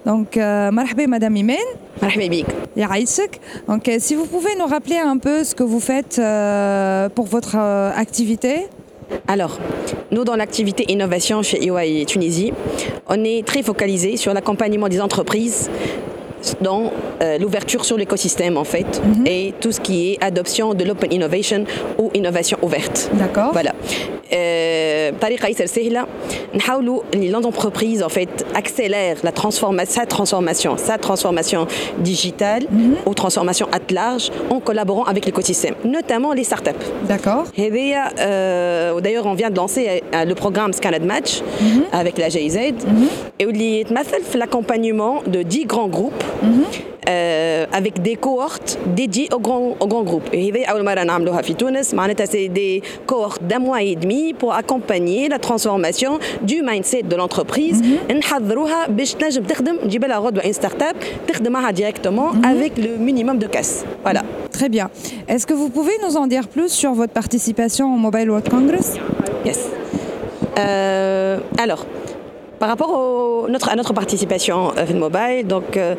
دونك 0.07 0.39
مرحبا 0.73 1.07
مدام 1.07 1.37
ايمان. 1.37 1.67
مرحبا 2.03 2.27
بك. 2.27 2.47
يعيشك. 2.77 3.41
Donc 3.69 3.91
si 3.99 4.15
vous 4.15 4.27
pouvez 4.27 4.55
nous 4.59 4.67
rappeler 4.67 4.99
un 4.99 5.19
peu 5.19 5.45
ce 5.45 5.55
que 5.55 5.63
vous 5.63 5.81
faites 5.81 6.19
euh, 6.19 7.09
pour 7.17 7.27
votre 7.27 7.55
euh, 7.57 8.03
activité. 8.05 8.55
Alors, 9.29 9.55
nous, 10.15 10.25
dans 10.25 10.35
l'activité 10.35 10.83
innovation 10.95 11.43
chez 11.49 11.59
EY 11.67 12.07
Tunisie, 12.07 12.53
on 13.15 13.23
est 13.33 13.47
très 13.51 13.63
focalisé 13.63 14.11
sur 14.17 14.33
l'accompagnement 14.37 14.89
des 14.95 15.01
entreprises 15.09 15.61
dans 16.61 16.93
euh, 17.23 17.39
l'ouverture 17.39 17.85
sur 17.85 17.97
l'écosystème 17.97 18.57
en 18.57 18.65
fait 18.65 19.01
mm 19.01 19.13
-hmm. 19.13 19.29
et 19.29 19.55
tout 19.61 19.73
ce 19.73 19.81
qui 19.81 19.97
est 20.13 20.25
adoption 20.25 20.75
de 20.75 20.85
l'open 20.85 21.11
innovation 21.13 21.65
ou 21.99 22.11
innovation 22.15 22.59
ouverte. 22.67 22.99
D'accord. 23.23 23.53
Voilà. 23.53 23.73
بطريقه 25.11 25.49
ياسر 25.49 25.67
سهله 25.67 26.07
نحاولوا 26.55 27.03
ان 27.15 27.25
لونتربريز 27.31 28.03
en 28.03 28.09
fait 28.09 28.45
accélère 28.55 29.17
la 29.25 29.33
transformation 29.33 29.95
sa 29.97 30.07
transformation 30.07 30.73
sa 30.89 30.97
transformation 30.99 31.63
digitale 32.11 32.65
mm 32.71 32.77
-hmm. 32.79 33.09
ou 33.09 33.15
transformation 33.23 33.67
at 33.79 33.87
large 34.01 34.25
en 34.55 34.61
collaborant 34.69 35.05
avec 35.13 35.23
l'écosystème 35.29 35.75
notamment 35.99 36.33
les 36.39 36.45
startups 36.51 36.85
d'accord 37.13 37.45
هذيا 37.59 38.03
euh, 38.19 39.01
d'ailleurs 39.05 39.27
on 39.33 39.35
vient 39.41 39.51
de 39.55 39.59
lancer 39.63 39.85
euh, 39.89 40.25
le 40.31 40.35
programme 40.43 40.73
Scanad 40.79 41.05
Match 46.29 46.43
mm 46.43 46.47
-hmm. 46.47 46.63
avec 46.63 46.77
la 47.35 47.47
GIZ 47.47 47.47
mm 47.47 47.55
-hmm. 47.55 47.55
et 47.55 47.55
اللي 47.55 47.55
يتمثل 47.55 47.55
في 47.55 47.55
l'accompagnement 47.55 47.65
de 47.65 47.65
10 47.65 47.65
grands 47.65 47.65
groupes 47.65 47.65
euh, 47.65 47.67
avec 47.73 48.03
des 48.03 48.17
cohortes 48.17 48.79
dédiées 48.95 49.29
aux 49.35 49.39
grands, 49.39 49.77
aux 49.81 49.87
grands 49.87 50.03
groupes. 50.03 50.29
Et 50.33 50.53
c'est 52.27 52.49
des 52.49 52.83
cohortes 53.07 53.43
d'un 53.43 53.59
mois 53.59 53.83
et 53.83 53.97
demi 53.97 54.33
pour 54.33 54.55
accompagner 54.55 55.29
la 55.29 55.39
transformation 55.39 56.19
du 56.43 56.63
mindset 56.63 57.03
de 57.03 57.17
l'entreprise. 57.17 57.83
une 58.09 58.23
start-up 60.53 60.97
directement 61.73 62.33
avec 62.53 62.79
le 62.79 62.97
minimum 62.97 63.39
de 63.39 63.47
casse. 63.47 63.85
Voilà. 64.03 64.23
Très 64.51 64.69
bien. 64.69 64.91
Est-ce 65.29 65.47
que 65.47 65.55
vous 65.55 65.69
pouvez 65.69 65.93
nous 66.07 66.17
en 66.17 66.27
dire 66.27 66.49
plus 66.49 66.71
sur 66.71 66.93
votre 66.95 67.13
participation 67.13 67.95
au 67.95 67.99
Mobile 67.99 68.31
World 68.31 68.49
Congress 68.49 68.97
Yes. 69.45 69.69
Euh, 70.59 71.39
alors, 71.59 71.85
par 72.60 72.70
rapport 72.70 72.92
au, 72.92 73.48
notre, 73.48 73.70
à 73.70 73.76
notre 73.76 73.94
participation 73.94 74.70
à 74.72 74.86
Mobile, 74.94 75.48
donc 75.48 75.78
euh, 75.78 75.96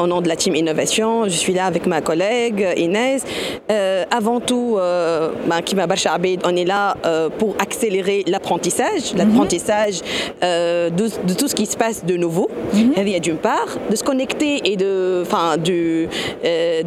au 0.00 0.06
nom 0.06 0.20
de 0.20 0.28
la 0.28 0.36
team 0.36 0.54
innovation, 0.54 1.24
je 1.24 1.30
suis 1.30 1.54
là 1.54 1.64
avec 1.64 1.86
ma 1.86 2.00
collègue 2.00 2.66
Inès. 2.76 3.24
Euh, 3.70 4.04
avant 4.10 4.40
tout, 4.40 4.76
euh, 4.78 5.30
Kima 5.64 5.86
Barchabed, 5.86 6.40
on 6.44 6.54
est 6.56 6.64
là 6.64 6.96
euh, 7.04 7.28
pour 7.30 7.54
accélérer 7.58 8.24
l'apprentissage, 8.26 9.12
-hmm. 9.12 9.18
l'apprentissage 9.18 9.96
de, 10.42 11.06
de, 11.28 11.34
tout 11.34 11.48
ce 11.48 11.54
qui 11.54 11.66
se 11.66 11.76
passe 11.76 12.04
de 12.04 12.16
nouveau. 12.24 12.48
Mm 12.74 12.78
-hmm. 12.78 13.20
D'une 13.28 13.40
part, 13.50 13.70
de 13.90 13.96
se 14.00 14.04
connecter 14.10 14.52
et 14.70 14.76
de, 14.84 15.22
enfin, 15.26 15.56
de, 15.68 15.80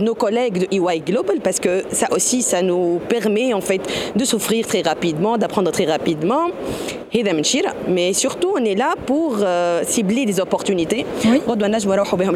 nos 0.08 0.16
collègues 0.24 0.58
de 0.64 0.68
EY 0.78 0.98
Global, 1.10 1.38
parce 1.48 1.60
que 1.66 1.74
ça 2.00 2.08
aussi, 2.16 2.40
ça 2.52 2.60
nous 2.70 2.88
permet 3.16 3.50
en 3.60 3.64
fait 3.70 3.82
de 4.20 4.24
s'offrir 4.32 4.62
très 4.72 4.84
rapidement, 4.92 5.34
d'apprendre 5.42 5.72
très 5.78 5.88
rapidement. 5.96 6.46
Mais 7.96 8.14
surtout, 8.14 8.52
on 8.60 8.64
est 8.72 8.76
là 8.76 8.91
pour 9.06 9.38
euh, 9.42 9.82
cibler 9.86 10.26
des 10.26 10.40
opportunités. 10.40 11.06
Oui. 11.26 11.42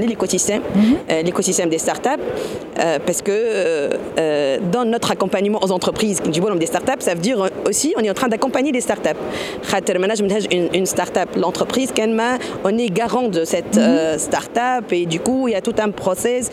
l'écosystème, 0.07 0.61
mm 0.61 0.81
-hmm. 0.81 1.23
l'écosystème 1.23 1.69
des 1.69 1.79
startups, 1.85 2.23
euh, 2.79 2.99
parce 3.05 3.21
que 3.21 3.89
dans 4.71 4.85
notre 4.85 5.11
accompagnement 5.11 5.59
aux 5.63 5.71
entreprises, 5.71 6.21
des 6.21 6.65
startups, 6.73 7.01
ça 7.07 7.13
veut 7.13 7.21
dire 7.21 7.39
aussi 7.69 7.93
on 7.97 8.01
est 8.01 8.09
en 8.09 8.13
train 8.13 8.27
d'accompagner 8.27 8.71
les 8.71 8.81
startups. 8.81 9.21
Une, 10.51 10.69
une 10.73 10.85
startup, 10.85 11.29
l'entreprise, 11.35 11.89
on 12.63 12.77
est 12.77 12.89
garant 13.01 13.27
de 13.38 13.43
cette 13.53 13.75
-hmm. 13.77 14.17
startup 14.27 14.85
et 14.91 15.05
du 15.05 15.19
coup 15.19 15.41
il 15.47 15.51
y 15.51 15.59
a 15.61 15.61
tout 15.67 15.77
un 15.85 15.91
process 16.03 16.43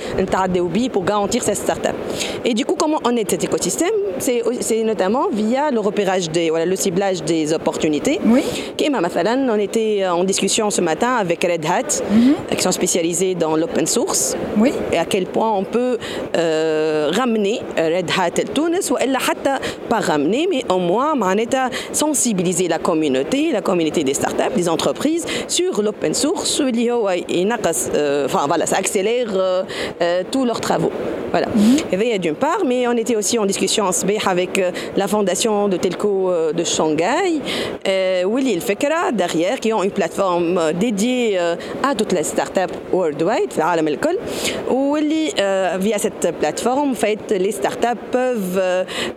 pour 0.92 1.04
garantir 1.04 1.42
cette 1.42 1.56
startup. 1.66 1.96
Et 2.44 2.54
du 2.54 2.64
coup, 2.64 2.76
comment 2.82 3.00
on 3.04 3.16
est 3.16 3.28
cet 3.30 3.44
écosystème? 3.44 3.96
C'est 4.18 4.82
notamment 4.84 5.26
via 5.32 5.70
le 5.70 5.80
repérage 5.80 6.30
des, 6.30 6.50
voilà, 6.50 6.66
le 6.66 6.76
ciblage 6.76 7.22
des 7.32 7.52
opportunités. 7.52 8.20
Oui. 8.34 8.42
On 9.54 9.58
était 9.58 10.06
en 10.06 10.24
discussion 10.24 10.70
ce 10.70 10.80
matin 10.80 11.12
avec 11.24 11.38
Red 11.52 11.64
Hat, 11.74 11.90
mm 12.00 12.18
-hmm. 12.18 12.56
qui 12.56 12.62
sont 12.66 12.72
spécialisés 12.80 13.34
dans 13.44 13.54
l'open 13.60 13.86
source. 13.86 14.22
Oui. 14.62 14.72
Et 14.92 14.98
à 14.98 15.06
quel 15.12 15.26
point 15.34 15.50
on 15.60 15.64
peut 15.76 15.94
euh, 16.36 17.10
ramener 17.12 17.60
Red 17.76 18.10
Hat 18.10 18.38
et 18.38 18.44
Tunis, 18.44 18.90
ou 18.90 18.96
elle 19.00 19.16
pas 19.88 20.00
ramener, 20.00 20.46
mais 20.50 20.64
au 20.68 20.78
moins 20.78 21.14
sensibiliser 21.92 22.68
la 22.68 22.78
communauté, 22.78 23.52
la 23.52 23.60
communauté 23.60 24.04
des 24.04 24.14
startups, 24.14 24.54
des 24.56 24.68
entreprises 24.68 25.26
sur 25.48 25.82
l'open 25.82 26.14
source. 26.14 26.60
Enfin 28.24 28.44
voilà, 28.46 28.66
ça 28.66 28.76
accélère 28.76 29.28
euh, 29.34 29.62
euh, 30.00 30.22
tous 30.30 30.44
leurs 30.44 30.60
travaux. 30.60 30.92
Voilà. 31.30 31.48
Mm 31.48 31.76
-hmm. 31.92 32.18
d'une 32.18 32.34
part, 32.34 32.62
mais 32.66 32.86
on 32.88 32.96
était 33.02 33.16
aussi 33.16 33.38
en 33.38 33.46
discussion 33.46 33.84
avec 34.34 34.52
la 34.96 35.06
fondation 35.08 35.68
de 35.72 35.76
Telco 35.78 36.12
de 36.58 36.64
Shanghai, 36.64 37.28
Willy 38.32 38.52
El 38.56 38.60
Fekra, 38.68 39.02
derrière, 39.12 39.56
qui 39.62 39.70
ont 39.76 39.82
une 39.88 39.96
plateforme 40.00 40.72
dédiée 40.84 41.38
à 41.88 41.90
toutes 41.98 42.12
les 42.18 42.26
startups 42.34 42.76
worldwide, 42.92 43.50
où 44.70 44.96
via 45.78 45.98
cette 45.98 46.32
plateforme, 46.38 46.90
en 46.90 46.94
fait, 46.94 47.30
les 47.30 47.52
startups 47.52 48.04
peuvent 48.10 48.60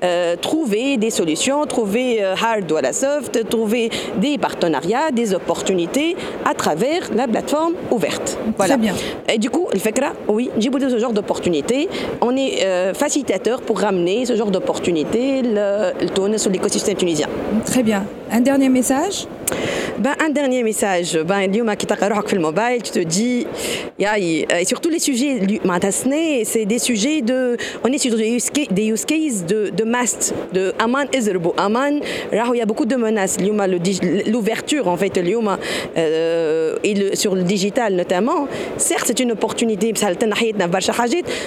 euh, 0.03 0.35
trouver 0.41 0.97
des 0.97 1.09
solutions, 1.09 1.65
trouver 1.65 2.21
hard 2.23 2.71
ou 2.71 2.77
la 2.81 2.93
soft, 2.93 3.47
trouver 3.49 3.89
des 4.17 4.37
partenariats, 4.37 5.11
des 5.11 5.33
opportunités 5.33 6.15
à 6.45 6.53
travers 6.53 7.09
la 7.15 7.27
plateforme 7.27 7.73
ouverte. 7.91 8.37
Voilà. 8.57 8.75
Très 8.75 8.81
bien. 8.81 8.95
Et 9.27 9.37
du 9.37 9.49
coup, 9.49 9.67
El 9.73 9.79
Fekra, 9.79 10.13
oui, 10.27 10.49
j'ai 10.57 10.69
de 10.79 10.89
ce 10.89 10.99
genre 10.99 11.13
d'opportunités. 11.13 11.89
On 12.21 12.35
est 12.35 12.63
euh, 12.63 12.93
facilitateur 12.93 13.61
pour 13.61 13.79
ramener 13.79 14.25
ce 14.25 14.35
genre 14.35 14.51
d'opportunités, 14.51 15.41
le, 15.41 15.91
le 16.01 16.09
tourne 16.09 16.37
sur 16.37 16.51
l'écosystème 16.51 16.95
tunisien. 16.95 17.27
Très 17.65 17.83
bien. 17.83 18.05
Un 18.31 18.41
dernier 18.41 18.69
message? 18.69 19.27
Ben, 19.99 20.13
un 20.19 20.29
dernier 20.29 20.63
message, 20.63 21.17
ben, 21.25 21.49
le 22.35 22.41
mobile, 22.41 22.81
tu 22.83 22.91
te 22.91 22.99
dis, 22.99 23.47
et 23.99 24.65
surtout 24.65 24.89
les 24.89 24.99
sujets, 24.99 25.39
c'est 26.43 26.65
des 26.65 26.79
sujets 26.79 27.21
de, 27.21 27.57
on 27.83 27.91
est 27.91 27.97
sur 27.97 28.15
des 28.15 28.29
use, 28.29 28.49
cases 29.05 29.45
de, 29.45 29.83
mast, 29.83 30.33
de 30.53 30.73
Aman 30.79 31.05
Ezerbo. 31.13 31.53
Aman, 31.57 31.99
il 32.31 32.57
y 32.57 32.61
a 32.61 32.65
beaucoup 32.65 32.85
de 32.85 32.95
menaces. 32.95 33.37
L'ouverture, 34.27 34.87
en 34.87 34.97
fait, 34.97 35.17
euh, 35.17 36.75
sur 37.13 37.35
le 37.35 37.43
digital 37.43 37.95
notamment, 37.95 38.47
certes, 38.77 39.05
c'est 39.07 39.19
une 39.19 39.31
opportunité, 39.31 39.93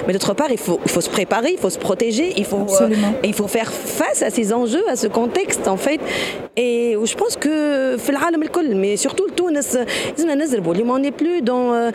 mais 0.06 0.12
d'autre 0.12 0.34
part, 0.34 0.50
il 0.50 0.58
faut, 0.58 0.80
se 0.86 1.10
préparer, 1.10 1.52
il 1.52 1.58
faut 1.58 1.70
se 1.70 1.78
protéger, 1.78 2.30
euh, 2.30 2.88
il 3.24 3.34
faut, 3.34 3.48
faire 3.48 3.72
face 3.72 4.22
à 4.22 4.30
ces 4.30 4.52
enjeux, 4.52 4.84
à 4.88 4.96
ce 4.96 5.06
contexte, 5.06 5.68
en 5.68 5.76
fait. 5.76 6.00
Et 6.56 6.96
je 7.02 7.14
pense 7.14 7.36
que, 7.36 7.96
mais 8.74 8.96
surtout 8.96 9.26
le 9.26 9.32
Tunis, 9.32 9.78
on 10.88 10.98
n'est 10.98 11.10
plus 11.10 11.42
dans, 11.42 11.74
euh, 11.74 11.90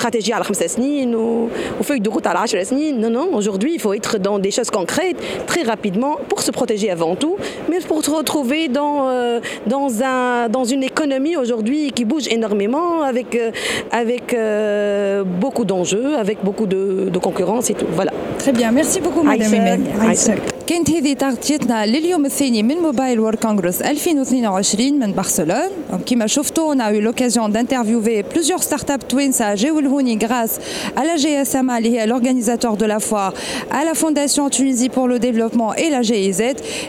stratégie 0.00 0.32
à 0.32 0.42
5 0.42 0.54
snin 0.68 1.12
ou, 1.14 1.50
feuille 1.82 2.00
de 2.00 2.08
route 2.08 2.26
à 2.26 2.32
la 2.32 2.44
10 2.44 2.64
snin. 2.68 2.92
Non, 2.98 3.10
non, 3.10 3.34
aujourd'hui, 3.34 3.72
il 3.74 3.80
faut 3.80 3.92
être 3.92 4.18
dans 4.18 4.38
des 4.38 4.50
choses 4.50 4.70
concrètes 4.70 5.18
très 5.46 5.62
rapidement 5.62 6.16
pour 6.28 6.40
se 6.42 6.50
protéger 6.50 6.90
avant 6.90 7.14
tout, 7.16 7.36
mais 7.68 7.80
pour 7.80 8.02
se 8.04 8.10
retrouver 8.10 8.68
dans, 8.68 9.08
euh, 9.08 9.40
dans, 9.66 9.88
un, 10.02 10.48
dans 10.48 10.64
une 10.64 10.82
économie 10.82 11.36
aujourd'hui 11.36 11.92
qui 11.92 12.04
bouge 12.04 12.26
énormément 12.28 13.02
avec, 13.02 13.34
euh, 13.34 13.50
avec 13.90 14.32
euh, 14.32 15.22
beaucoup 15.24 15.66
d'enjeux, 15.66 16.16
avec 16.16 16.38
beaucoup 16.42 16.66
de, 16.66 17.10
de, 17.12 17.18
concurrence 17.18 17.68
et 17.70 17.74
tout. 17.74 17.86
Voilà. 17.92 18.12
Très 18.38 18.52
bien, 18.52 18.72
merci 18.72 19.00
beaucoup, 19.00 19.22
madame. 19.22 20.59
كانت 20.69 20.89
هذه 20.89 21.13
تغطيتنا 21.13 21.85
لليوم 21.85 22.25
الثاني 22.25 22.63
من 22.63 22.75
موبايل 22.75 23.19
وورد 23.19 23.35
كونغرس 23.35 23.81
2022 23.81 24.99
من 24.99 25.13
برشلونه 25.13 25.69
كما 26.05 26.27
شفتوا 26.27 26.75
on 26.75 26.79
a 26.79 26.93
eu 26.93 27.01
l'occasion 27.01 27.49
d'interviewer 27.49 28.23
plusieurs 28.33 28.63
startups 28.63 29.05
توانسه 29.09 29.53
جاوا 29.53 29.81
لهوني 29.81 30.19
grâce 30.19 30.59
à 30.97 31.01
la 31.01 31.17
GSMA 31.17 31.77
اللي 31.77 31.99
هي 31.99 32.07
l'organisateur 32.07 32.77
de 32.77 32.85
la 32.85 32.99
foire 32.99 33.33
à 33.71 33.85
la 33.85 33.93
Fondation 33.93 34.49
Tunisie 34.49 34.89
pour 34.89 35.07
le 35.07 35.19
développement 35.19 35.73
et 35.75 35.89
la 35.89 36.01
GIZ 36.01 36.41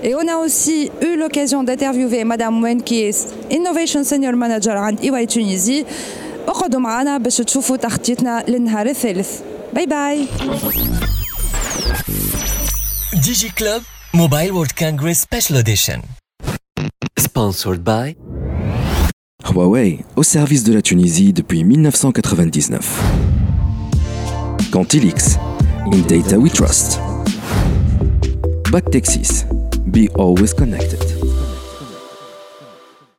et 0.05 0.15
on 0.15 0.27
a 0.29 0.37
aussi 0.45 0.91
eu 1.03 1.17
l'occasion 1.17 1.63
d'interviewer 1.63 2.25
madame 2.25 2.63
Wen 2.63 2.83
qui 2.83 3.01
est 3.09 3.19
Innovation 3.51 4.03
Senior 4.05 4.35
Manager 4.43 4.77
عند 4.77 4.99
EY 5.05 5.27
Tunisie 5.27 5.85
اقعدوا 6.49 6.81
معنا 6.81 7.19
باش 7.19 7.37
تشوفوا 7.37 7.77
تغطيتنا 7.77 8.45
للنهار 8.49 8.87
الثالث 8.87 9.41
باي 9.73 9.87
باي 9.87 10.27
DigiClub 13.24 13.84
Mobile 14.14 14.52
World 14.52 14.74
Congress 14.74 15.22
Special 15.22 15.58
Edition. 15.58 16.02
Sponsored 17.20 17.84
by 17.84 18.16
Huawei, 19.44 20.00
au 20.16 20.24
service 20.24 20.64
de 20.64 20.74
la 20.74 20.82
Tunisie 20.82 21.32
depuis 21.32 21.64
1999. 21.64 22.80
Cantilix, 24.72 25.38
in 25.92 26.02
data 26.08 26.36
we 26.40 26.50
trust. 26.50 27.00
Back 28.72 28.90
Texas, 28.90 29.46
be 29.86 30.10
always 30.16 30.56
connected. 30.56 31.00